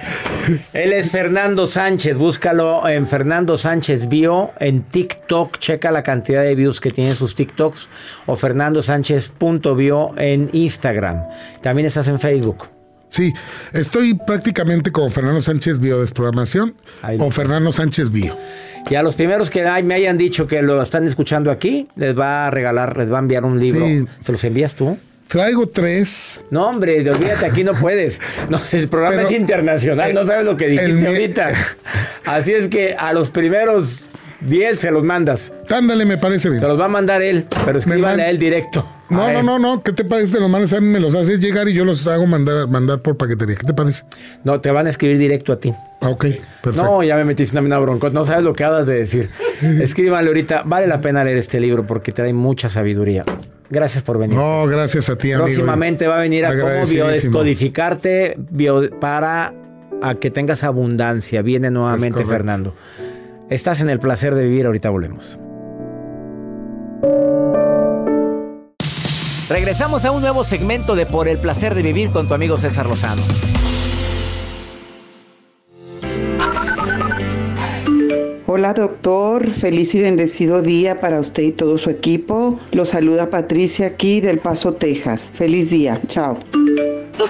Él 0.72 0.92
es 0.92 1.10
Fernando 1.10 1.66
Sánchez. 1.66 2.18
Búscalo 2.18 2.86
en 2.88 3.06
Fernando 3.06 3.56
Sánchez 3.56 4.08
Bio 4.08 4.52
en 4.60 4.82
TikTok. 4.82 5.58
Checa 5.58 5.90
la 5.90 6.02
cantidad 6.02 6.42
de 6.42 6.54
views 6.54 6.80
que 6.80 6.90
tienen 6.90 7.14
sus 7.14 7.34
TikToks. 7.34 7.88
O 8.26 8.36
Fernando 8.36 8.82
Sánchez.bio 8.82 10.14
en 10.18 10.50
Instagram. 10.52 11.24
También 11.62 11.86
estás 11.86 12.08
en 12.08 12.20
Facebook. 12.20 12.73
Sí, 13.14 13.32
estoy 13.72 14.14
prácticamente 14.14 14.90
como 14.90 15.08
Fernando 15.08 15.40
Sánchez 15.40 15.78
Biodesprogramación 15.78 16.74
o 17.20 17.30
Fernando 17.30 17.70
Sánchez 17.70 18.10
Bio. 18.10 18.36
Y 18.90 18.96
a 18.96 19.04
los 19.04 19.14
primeros 19.14 19.50
que 19.50 19.62
me 19.84 19.94
hayan 19.94 20.18
dicho 20.18 20.48
que 20.48 20.62
lo 20.62 20.82
están 20.82 21.06
escuchando 21.06 21.52
aquí, 21.52 21.86
les 21.94 22.18
va 22.18 22.48
a 22.48 22.50
regalar, 22.50 22.98
les 22.98 23.12
va 23.12 23.18
a 23.18 23.20
enviar 23.20 23.44
un 23.44 23.60
libro. 23.60 23.86
¿Se 24.20 24.32
los 24.32 24.42
envías 24.42 24.74
tú? 24.74 24.98
Traigo 25.28 25.64
tres. 25.68 26.40
No, 26.50 26.66
hombre, 26.66 27.08
olvídate, 27.08 27.46
aquí 27.46 27.62
no 27.62 27.74
puedes. 27.74 28.20
No, 28.48 28.60
el 28.72 28.88
programa 28.88 29.22
es 29.22 29.30
internacional, 29.30 30.12
no 30.12 30.24
sabes 30.24 30.44
lo 30.44 30.56
que 30.56 30.66
dijiste 30.66 31.06
ahorita. 31.06 31.52
Así 32.24 32.50
es 32.50 32.66
que 32.66 32.96
a 32.98 33.12
los 33.12 33.30
primeros 33.30 34.06
diez 34.40 34.80
se 34.80 34.90
los 34.90 35.04
mandas. 35.04 35.52
Ándale, 35.70 36.04
me 36.04 36.18
parece 36.18 36.48
bien. 36.48 36.60
Se 36.60 36.66
los 36.66 36.80
va 36.80 36.86
a 36.86 36.88
mandar 36.88 37.22
él, 37.22 37.46
pero 37.64 37.78
escríbale 37.78 38.24
a 38.24 38.30
él 38.30 38.40
directo. 38.40 38.84
No, 39.10 39.30
no, 39.32 39.42
no, 39.42 39.58
no. 39.58 39.82
¿Qué 39.82 39.92
te 39.92 40.04
parece? 40.04 40.40
Los 40.40 40.48
manes 40.48 40.72
a 40.72 40.80
mí 40.80 40.88
me 40.88 40.98
los 40.98 41.14
haces 41.14 41.38
llegar 41.40 41.68
y 41.68 41.74
yo 41.74 41.84
los 41.84 42.06
hago 42.08 42.26
mandar, 42.26 42.66
mandar 42.68 43.00
por 43.00 43.16
paquetería. 43.16 43.54
¿Qué 43.56 43.66
te 43.66 43.74
parece? 43.74 44.04
No, 44.44 44.60
te 44.60 44.70
van 44.70 44.86
a 44.86 44.90
escribir 44.90 45.18
directo 45.18 45.52
a 45.52 45.58
ti. 45.58 45.72
Ah, 46.00 46.08
ok, 46.08 46.24
perfecto. 46.62 46.82
No, 46.84 47.02
ya 47.02 47.14
me 47.16 47.24
metiste 47.24 47.56
en 47.58 47.64
una 47.66 47.78
bronca. 47.78 48.08
No 48.10 48.24
sabes 48.24 48.44
lo 48.44 48.54
que 48.54 48.64
hablas 48.64 48.86
de 48.86 48.94
decir. 48.94 49.28
Escríbanle 49.62 50.28
ahorita. 50.28 50.62
Vale 50.64 50.86
la 50.86 51.00
pena 51.00 51.22
leer 51.22 51.36
este 51.38 51.60
libro 51.60 51.84
porque 51.86 52.12
trae 52.12 52.32
mucha 52.32 52.68
sabiduría. 52.68 53.24
Gracias 53.70 54.02
por 54.02 54.18
venir. 54.18 54.36
No, 54.36 54.66
gracias 54.66 55.08
a 55.08 55.16
ti, 55.16 55.32
amigo. 55.32 55.46
Próximamente 55.46 56.06
va 56.06 56.18
a 56.18 56.20
venir 56.20 56.44
a 56.46 56.58
cómo 56.58 56.86
biodescodificarte 56.86 58.36
bio- 58.38 58.90
para 59.00 59.54
a 60.02 60.14
que 60.14 60.30
tengas 60.30 60.64
abundancia. 60.64 61.42
Viene 61.42 61.70
nuevamente. 61.70 62.24
Fernando. 62.24 62.74
Estás 63.50 63.80
en 63.80 63.90
el 63.90 63.98
placer 63.98 64.34
de 64.34 64.46
vivir. 64.48 64.66
Ahorita 64.66 64.90
volvemos. 64.90 65.38
Regresamos 69.48 70.06
a 70.06 70.10
un 70.10 70.22
nuevo 70.22 70.42
segmento 70.42 70.94
de 70.94 71.04
Por 71.04 71.28
el 71.28 71.36
placer 71.36 71.74
de 71.74 71.82
vivir 71.82 72.10
con 72.10 72.26
tu 72.26 72.34
amigo 72.34 72.56
César 72.56 72.86
Lozano. 72.86 73.20
Hola 78.46 78.72
doctor, 78.72 79.50
feliz 79.50 79.94
y 79.94 80.00
bendecido 80.00 80.62
día 80.62 81.00
para 81.00 81.20
usted 81.20 81.42
y 81.42 81.52
todo 81.52 81.76
su 81.76 81.90
equipo. 81.90 82.58
Lo 82.72 82.86
saluda 82.86 83.28
Patricia 83.28 83.88
aquí 83.88 84.20
del 84.20 84.38
Paso, 84.38 84.74
Texas. 84.74 85.30
Feliz 85.34 85.68
día, 85.68 86.00
chao. 86.08 86.38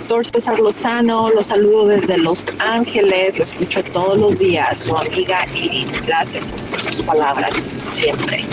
Doctor 0.06 0.26
César 0.26 0.60
Lozano, 0.60 1.30
lo 1.30 1.42
saludo 1.42 1.86
desde 1.86 2.18
Los 2.18 2.50
Ángeles, 2.58 3.38
lo 3.38 3.44
escucho 3.44 3.82
todos 3.84 4.18
los 4.18 4.38
días, 4.38 4.80
su 4.80 4.94
amiga 4.94 5.46
Iris. 5.54 5.98
Gracias 6.04 6.52
por 6.70 6.78
sus 6.78 7.00
palabras, 7.00 7.70
siempre. 7.86 8.44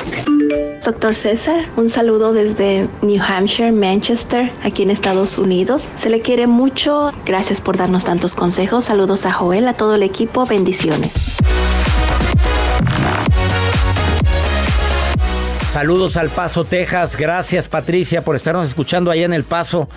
Doctor 0.86 1.14
César, 1.14 1.66
un 1.76 1.90
saludo 1.90 2.32
desde 2.32 2.88
New 3.02 3.22
Hampshire, 3.22 3.74
Manchester, 3.74 4.50
aquí 4.64 4.84
en 4.84 4.92
Estados 4.92 5.38
Unidos. 5.38 5.90
Se 5.98 6.10
le 6.10 6.22
quiere 6.22 6.48
mucho. 6.48 7.12
Gracias 7.26 7.60
por 7.60 7.76
darnos 7.76 8.06
tantos 8.06 8.34
consejos. 8.34 8.86
Saludos 8.86 9.26
a 9.26 9.34
Joel, 9.34 9.68
a 9.68 9.74
todo 9.74 9.96
el 9.96 10.04
equipo. 10.04 10.46
Bendiciones. 10.46 11.12
Saludos 15.68 16.16
al 16.16 16.30
Paso, 16.30 16.64
Texas. 16.64 17.18
Gracias, 17.18 17.68
Patricia, 17.68 18.24
por 18.24 18.38
estarnos 18.38 18.70
escuchando 18.70 19.12
allá 19.12 19.26
en 19.26 19.34
El 19.34 19.44
Paso. 19.44 19.90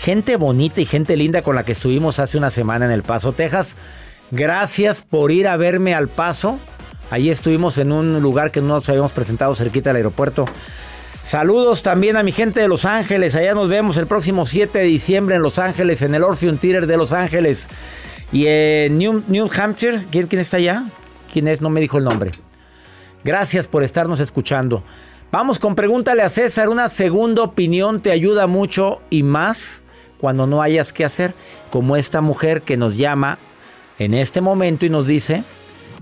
Gente 0.00 0.36
bonita 0.36 0.80
y 0.80 0.86
gente 0.86 1.14
linda 1.14 1.42
con 1.42 1.54
la 1.54 1.62
que 1.62 1.72
estuvimos 1.72 2.20
hace 2.20 2.38
una 2.38 2.48
semana 2.48 2.86
en 2.86 2.90
El 2.90 3.02
Paso, 3.02 3.32
Texas. 3.34 3.76
Gracias 4.30 5.02
por 5.02 5.30
ir 5.30 5.46
a 5.46 5.58
verme 5.58 5.94
al 5.94 6.08
Paso. 6.08 6.58
Allí 7.10 7.28
estuvimos 7.28 7.76
en 7.76 7.92
un 7.92 8.22
lugar 8.22 8.50
que 8.50 8.62
no 8.62 8.68
nos 8.68 8.88
habíamos 8.88 9.12
presentado 9.12 9.54
cerquita 9.54 9.90
del 9.90 9.98
aeropuerto. 9.98 10.46
Saludos 11.22 11.82
también 11.82 12.16
a 12.16 12.22
mi 12.22 12.32
gente 12.32 12.60
de 12.60 12.68
Los 12.68 12.86
Ángeles. 12.86 13.36
Allá 13.36 13.52
nos 13.52 13.68
vemos 13.68 13.98
el 13.98 14.06
próximo 14.06 14.46
7 14.46 14.78
de 14.78 14.84
diciembre 14.84 15.36
en 15.36 15.42
Los 15.42 15.58
Ángeles, 15.58 16.00
en 16.00 16.14
el 16.14 16.24
Orpheum 16.24 16.56
Theater 16.56 16.86
de 16.86 16.96
Los 16.96 17.12
Ángeles. 17.12 17.68
Y 18.32 18.46
en 18.46 18.96
New, 18.96 19.24
New 19.28 19.50
Hampshire, 19.54 20.06
¿quién, 20.10 20.28
quién 20.28 20.40
está 20.40 20.56
allá? 20.56 20.84
¿Quién 21.30 21.46
es? 21.46 21.60
No 21.60 21.68
me 21.68 21.78
dijo 21.78 21.98
el 21.98 22.04
nombre. 22.04 22.30
Gracias 23.22 23.68
por 23.68 23.82
estarnos 23.82 24.18
escuchando. 24.20 24.82
Vamos 25.30 25.58
con 25.58 25.74
pregúntale 25.74 26.22
a 26.22 26.30
César. 26.30 26.70
Una 26.70 26.88
segunda 26.88 27.42
opinión 27.42 28.00
te 28.00 28.12
ayuda 28.12 28.46
mucho 28.46 29.02
y 29.10 29.24
más 29.24 29.84
cuando 30.20 30.46
no 30.46 30.62
hayas 30.62 30.92
que 30.92 31.04
hacer. 31.04 31.34
Como 31.70 31.96
esta 31.96 32.20
mujer 32.20 32.62
que 32.62 32.76
nos 32.76 32.96
llama 32.96 33.38
en 33.98 34.14
este 34.14 34.40
momento 34.40 34.86
y 34.86 34.90
nos 34.90 35.06
dice 35.06 35.44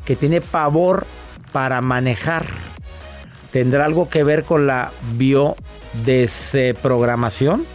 que 0.04 0.16
tiene 0.16 0.40
pavor 0.40 1.07
para 1.52 1.81
manejar. 1.81 2.44
¿Tendrá 3.50 3.85
algo 3.85 4.09
que 4.09 4.24
ver 4.24 4.44
con 4.44 4.66
la 4.66 4.92
biodeseprogramación? 5.14 7.66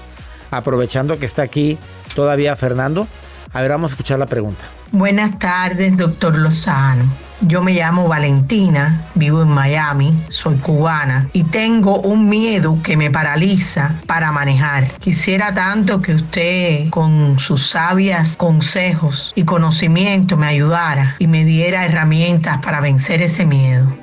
Aprovechando 0.52 1.18
que 1.18 1.26
está 1.26 1.42
aquí 1.42 1.78
todavía 2.16 2.56
Fernando. 2.56 3.08
A 3.54 3.62
ver, 3.62 3.72
vamos 3.72 3.92
a 3.92 3.94
escuchar 3.94 4.20
la 4.20 4.28
pregunta. 4.28 4.66
Buenas 4.92 5.40
tardes, 5.40 5.98
doctor 5.98 6.38
Lozano. 6.38 7.12
Yo 7.46 7.62
me 7.62 7.74
llamo 7.74 8.08
Valentina, 8.08 9.06
vivo 9.16 9.42
en 9.42 9.50
Miami, 9.50 10.14
soy 10.30 10.56
cubana 10.56 11.30
y 11.34 11.44
tengo 11.44 12.00
un 12.00 12.30
miedo 12.30 12.78
que 12.82 12.96
me 12.96 13.12
paraliza 13.12 14.00
para 14.08 14.32
manejar. 14.32 14.88
Quisiera 15.00 15.54
tanto 15.54 16.02
que 16.02 16.14
usted 16.14 16.90
con 16.90 17.38
sus 17.40 17.68
sabias 17.68 18.38
consejos 18.38 19.34
y 19.36 19.44
conocimiento 19.44 20.38
me 20.38 20.48
ayudara 20.48 21.18
y 21.20 21.28
me 21.28 21.44
diera 21.44 21.86
herramientas 21.86 22.60
para 22.64 22.80
vencer 22.80 23.22
ese 23.22 23.46
miedo. 23.46 23.94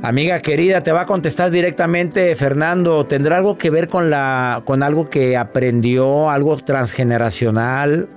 Amiga 0.00 0.40
querida, 0.40 0.80
te 0.80 0.92
va 0.92 1.00
a 1.00 1.06
contestar 1.06 1.50
directamente 1.50 2.36
Fernando. 2.36 3.06
¿Tendrá 3.06 3.38
algo 3.38 3.58
que 3.58 3.70
ver 3.70 3.88
con 3.88 4.08
la 4.08 4.62
con 4.64 4.84
algo 4.84 5.10
que 5.10 5.36
aprendió, 5.36 6.30
algo 6.30 6.56
transgeneracional, 6.58 8.08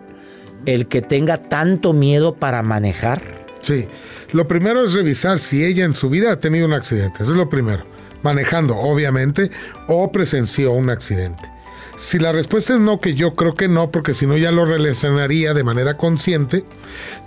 el 0.68 0.88
que 0.88 1.02
tenga 1.02 1.38
tanto 1.38 1.94
miedo 1.94 2.36
para 2.36 2.62
manejar? 2.62 3.20
Sí. 3.62 3.88
Lo 4.32 4.48
primero 4.48 4.84
es 4.84 4.94
revisar 4.94 5.40
si 5.40 5.66
ella 5.66 5.84
en 5.84 5.96
su 5.96 6.10
vida 6.10 6.32
ha 6.32 6.40
tenido 6.40 6.66
un 6.66 6.74
accidente. 6.74 7.24
Eso 7.24 7.32
es 7.32 7.38
lo 7.38 7.50
primero. 7.50 7.84
Manejando, 8.24 8.78
obviamente, 8.78 9.52
o 9.88 10.12
presenció 10.12 10.72
un 10.72 10.90
accidente. 10.90 11.50
Si 11.98 12.18
la 12.18 12.32
respuesta 12.32 12.74
es 12.74 12.80
no, 12.80 13.00
que 13.00 13.14
yo 13.14 13.36
creo 13.36 13.54
que 13.54 13.68
no, 13.68 13.92
porque 13.92 14.14
si 14.14 14.26
no 14.26 14.38
ya 14.38 14.52
lo 14.52 14.66
relacionaría 14.66 15.54
de 15.54 15.64
manera 15.64 15.98
consciente, 15.98 16.66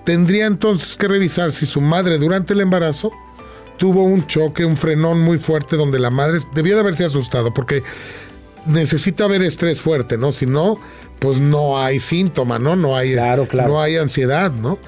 tendría 0.04 0.46
entonces 0.46 0.96
que 0.96 1.06
revisar 1.06 1.52
si 1.52 1.66
su 1.66 1.80
madre 1.80 2.18
durante 2.18 2.54
el 2.54 2.60
embarazo 2.60 3.12
tuvo 3.76 4.04
un 4.04 4.26
choque, 4.26 4.64
un 4.64 4.76
frenón 4.76 5.20
muy 5.20 5.38
fuerte 5.38 5.76
donde 5.76 5.98
la 5.98 6.10
madre 6.10 6.38
debió 6.54 6.74
de 6.74 6.80
haberse 6.80 7.04
asustado, 7.04 7.52
porque 7.52 7.82
necesita 8.66 9.24
haber 9.24 9.42
estrés 9.42 9.80
fuerte, 9.80 10.18
¿no? 10.18 10.32
Si 10.32 10.46
no, 10.46 10.78
pues 11.18 11.38
no 11.38 11.80
hay 11.80 12.00
síntoma, 12.00 12.58
¿no? 12.58 12.76
No 12.76 12.96
hay, 12.96 13.14
No 13.66 13.80
hay 13.80 13.96
ansiedad, 13.96 14.50
¿no? 14.52 14.78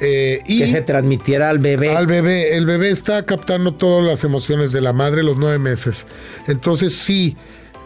Eh, 0.00 0.40
y 0.46 0.58
que 0.58 0.66
se 0.66 0.82
transmitiera 0.82 1.50
al 1.50 1.58
bebé. 1.58 1.96
Al 1.96 2.06
bebé. 2.06 2.56
El 2.56 2.66
bebé 2.66 2.90
está 2.90 3.24
captando 3.24 3.74
todas 3.74 4.04
las 4.04 4.24
emociones 4.24 4.72
de 4.72 4.80
la 4.80 4.92
madre 4.92 5.22
los 5.22 5.36
nueve 5.36 5.58
meses. 5.58 6.06
Entonces 6.48 6.94
sí, 6.94 7.36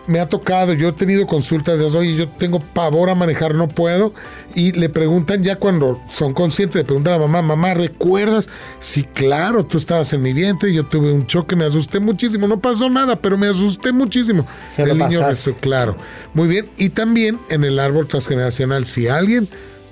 me 0.07 0.19
ha 0.19 0.29
tocado, 0.29 0.73
yo 0.73 0.89
he 0.89 0.93
tenido 0.93 1.27
consultas 1.27 1.79
de, 1.79 1.85
oye, 1.85 2.17
yo 2.17 2.29
tengo 2.29 2.61
pavor 2.61 3.11
a 3.11 3.15
manejar, 3.15 3.55
no 3.55 3.69
puedo. 3.69 4.13
Y 4.55 4.73
le 4.73 4.89
preguntan 4.89 5.45
ya 5.45 5.57
cuando 5.57 6.01
son 6.13 6.35
conscientes, 6.35 6.77
le 6.77 6.85
preguntan 6.85 7.15
a 7.15 7.19
la 7.19 7.27
mamá, 7.27 7.43
mamá, 7.43 7.75
¿recuerdas? 7.75 8.49
Sí, 8.81 9.05
claro, 9.05 9.65
tú 9.65 9.79
estabas 9.79 10.13
en 10.13 10.23
mi 10.23 10.33
vientre, 10.33 10.73
yo 10.73 10.85
tuve 10.87 11.13
un 11.13 11.27
choque, 11.27 11.55
me 11.55 11.65
asusté 11.65 12.01
muchísimo, 12.01 12.49
no 12.49 12.59
pasó 12.59 12.89
nada, 12.91 13.17
pero 13.17 13.39
me 13.39 13.47
asusté 13.47 13.93
muchísimo. 13.93 14.47
Se 14.71 14.85
lo 14.85 14.93
el 14.93 14.99
niño 14.99 15.21
claro. 15.61 15.97
Muy 16.35 16.49
bien. 16.49 16.67
Y 16.77 16.91
también 16.91 17.39
en 17.51 17.65
el 17.65 17.79
árbol 17.79 18.07
transgeneracional, 18.07 18.87
si 18.87 19.09
alguien 19.09 19.49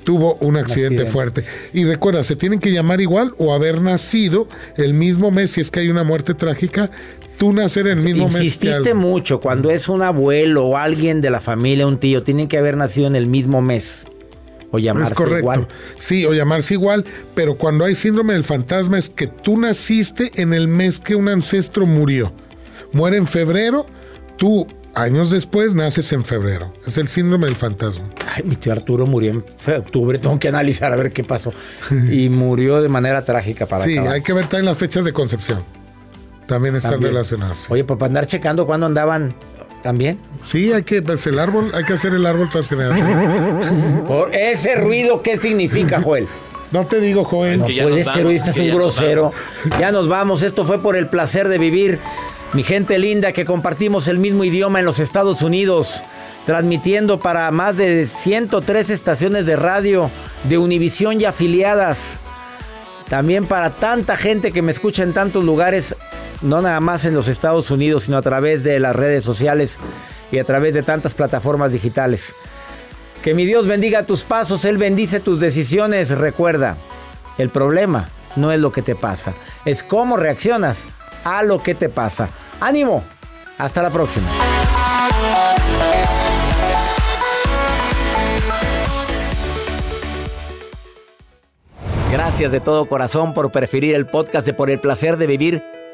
tuvo 0.08 0.36
un 0.36 0.56
accidente, 0.56 1.02
accidente. 1.02 1.12
fuerte. 1.12 1.44
Y 1.74 1.84
recuerda, 1.84 2.24
se 2.24 2.34
tienen 2.34 2.60
que 2.60 2.72
llamar 2.72 3.02
igual 3.02 3.34
o 3.36 3.52
haber 3.52 3.82
nacido 3.82 4.48
el 4.78 4.94
mismo 4.94 5.30
mes, 5.30 5.50
si 5.50 5.60
es 5.60 5.70
que 5.70 5.80
hay 5.80 5.90
una 5.90 6.02
muerte 6.02 6.32
trágica, 6.32 6.90
tú 7.38 7.52
nacer 7.52 7.86
en 7.86 7.98
el 7.98 8.04
mismo 8.04 8.26
mes. 8.26 8.34
Insististe 8.42 8.94
mucho 8.94 9.40
cuando 9.40 9.70
es 9.70 9.88
un 9.88 10.02
abuelo 10.02 10.66
o 10.66 10.76
alguien 10.76 11.20
de 11.20 11.30
la 11.30 11.40
familia, 11.40 11.86
un 11.86 11.98
tío, 11.98 12.22
tienen 12.22 12.48
que 12.48 12.58
haber 12.58 12.76
nacido 12.76 13.06
en 13.06 13.16
el 13.16 13.26
mismo 13.26 13.62
mes 13.62 14.06
o 14.70 14.78
llamarse 14.78 15.12
es 15.12 15.16
correcto. 15.18 15.38
igual. 15.38 15.68
Sí, 15.96 16.26
o 16.26 16.34
llamarse 16.34 16.74
igual, 16.74 17.04
pero 17.34 17.56
cuando 17.56 17.84
hay 17.86 17.94
síndrome 17.94 18.34
del 18.34 18.44
fantasma 18.44 18.98
es 18.98 19.08
que 19.08 19.26
tú 19.26 19.56
naciste 19.56 20.30
en 20.34 20.52
el 20.52 20.68
mes 20.68 21.00
que 21.00 21.14
un 21.14 21.28
ancestro 21.28 21.86
murió. 21.86 22.32
Muere 22.92 23.16
en 23.16 23.26
febrero, 23.26 23.86
tú 24.36 24.66
años 24.94 25.30
después 25.30 25.74
naces 25.74 26.12
en 26.12 26.24
febrero. 26.24 26.74
Es 26.86 26.98
el 26.98 27.08
síndrome 27.08 27.46
del 27.46 27.56
fantasma. 27.56 28.04
Ay, 28.34 28.42
mi 28.44 28.56
tío 28.56 28.72
Arturo 28.72 29.06
murió 29.06 29.30
en 29.30 29.44
octubre, 29.78 30.18
tengo 30.18 30.38
que 30.38 30.48
analizar 30.48 30.92
a 30.92 30.96
ver 30.96 31.12
qué 31.12 31.24
pasó. 31.24 31.52
Y 32.12 32.28
murió 32.28 32.82
de 32.82 32.88
manera 32.90 33.24
trágica 33.24 33.64
para 33.66 33.84
Sí, 33.84 33.92
acabar. 33.94 34.12
hay 34.14 34.22
que 34.22 34.32
ver 34.34 34.44
también 34.46 34.66
las 34.66 34.76
fechas 34.76 35.04
de 35.04 35.12
concepción. 35.14 35.62
También 36.48 36.74
están 36.74 36.92
También. 36.92 37.12
relacionadas. 37.12 37.70
Oye, 37.70 37.84
pues 37.84 37.98
para 37.98 38.08
andar 38.08 38.26
checando 38.26 38.66
cuándo 38.66 38.86
andaban 38.86 39.34
también. 39.82 40.18
Sí, 40.44 40.72
hay 40.72 40.82
que, 40.82 41.02
pues, 41.02 41.26
el 41.26 41.38
árbol, 41.38 41.70
hay 41.74 41.84
que 41.84 41.92
hacer 41.92 42.12
el 42.14 42.26
árbol 42.26 42.48
transgeneracional. 42.50 44.04
Por 44.06 44.34
ese 44.34 44.74
ruido, 44.76 45.22
¿qué 45.22 45.36
significa, 45.36 46.00
Joel? 46.00 46.26
No 46.72 46.86
te 46.86 47.00
digo, 47.00 47.24
Joel. 47.24 47.60
No 47.60 47.66
puede 47.66 48.02
ser, 48.02 48.26
hoy 48.26 48.36
estás 48.36 48.56
un 48.56 48.70
grosero. 48.70 49.30
Ya 49.78 49.92
nos 49.92 50.08
vamos. 50.08 50.42
Esto 50.42 50.64
fue 50.64 50.82
por 50.82 50.96
el 50.96 51.08
placer 51.08 51.48
de 51.48 51.58
vivir. 51.58 51.98
Mi 52.54 52.62
gente 52.62 52.98
linda 52.98 53.32
que 53.32 53.44
compartimos 53.44 54.08
el 54.08 54.18
mismo 54.18 54.42
idioma 54.42 54.78
en 54.78 54.86
los 54.86 55.00
Estados 55.00 55.42
Unidos, 55.42 56.02
transmitiendo 56.46 57.20
para 57.20 57.50
más 57.50 57.76
de 57.76 58.06
103 58.06 58.88
estaciones 58.88 59.44
de 59.44 59.56
radio 59.56 60.10
de 60.44 60.56
Univisión 60.56 61.20
y 61.20 61.26
afiliadas. 61.26 62.20
También 63.08 63.44
para 63.46 63.70
tanta 63.70 64.16
gente 64.16 64.50
que 64.52 64.62
me 64.62 64.70
escucha 64.70 65.02
en 65.02 65.12
tantos 65.12 65.44
lugares, 65.44 65.94
no 66.40 66.62
nada 66.62 66.80
más 66.80 67.04
en 67.04 67.14
los 67.14 67.28
Estados 67.28 67.70
Unidos, 67.70 68.04
sino 68.04 68.16
a 68.16 68.22
través 68.22 68.64
de 68.64 68.78
las 68.78 68.94
redes 68.94 69.24
sociales 69.24 69.80
y 70.30 70.38
a 70.38 70.44
través 70.44 70.74
de 70.74 70.82
tantas 70.82 71.14
plataformas 71.14 71.72
digitales. 71.72 72.34
Que 73.22 73.34
mi 73.34 73.44
Dios 73.44 73.66
bendiga 73.66 74.04
tus 74.04 74.24
pasos, 74.24 74.64
Él 74.64 74.78
bendice 74.78 75.20
tus 75.20 75.40
decisiones. 75.40 76.10
Recuerda, 76.10 76.76
el 77.36 77.50
problema 77.50 78.08
no 78.36 78.52
es 78.52 78.60
lo 78.60 78.70
que 78.70 78.82
te 78.82 78.94
pasa, 78.94 79.34
es 79.64 79.82
cómo 79.82 80.16
reaccionas 80.16 80.86
a 81.24 81.42
lo 81.42 81.62
que 81.62 81.74
te 81.74 81.88
pasa. 81.88 82.30
Ánimo, 82.60 83.02
hasta 83.58 83.82
la 83.82 83.90
próxima. 83.90 84.28
Gracias 92.12 92.52
de 92.52 92.60
todo 92.60 92.86
corazón 92.86 93.34
por 93.34 93.50
preferir 93.50 93.94
el 93.94 94.06
podcast 94.06 94.46
de 94.46 94.54
Por 94.54 94.70
el 94.70 94.80
Placer 94.80 95.18
de 95.18 95.26
Vivir 95.26 95.77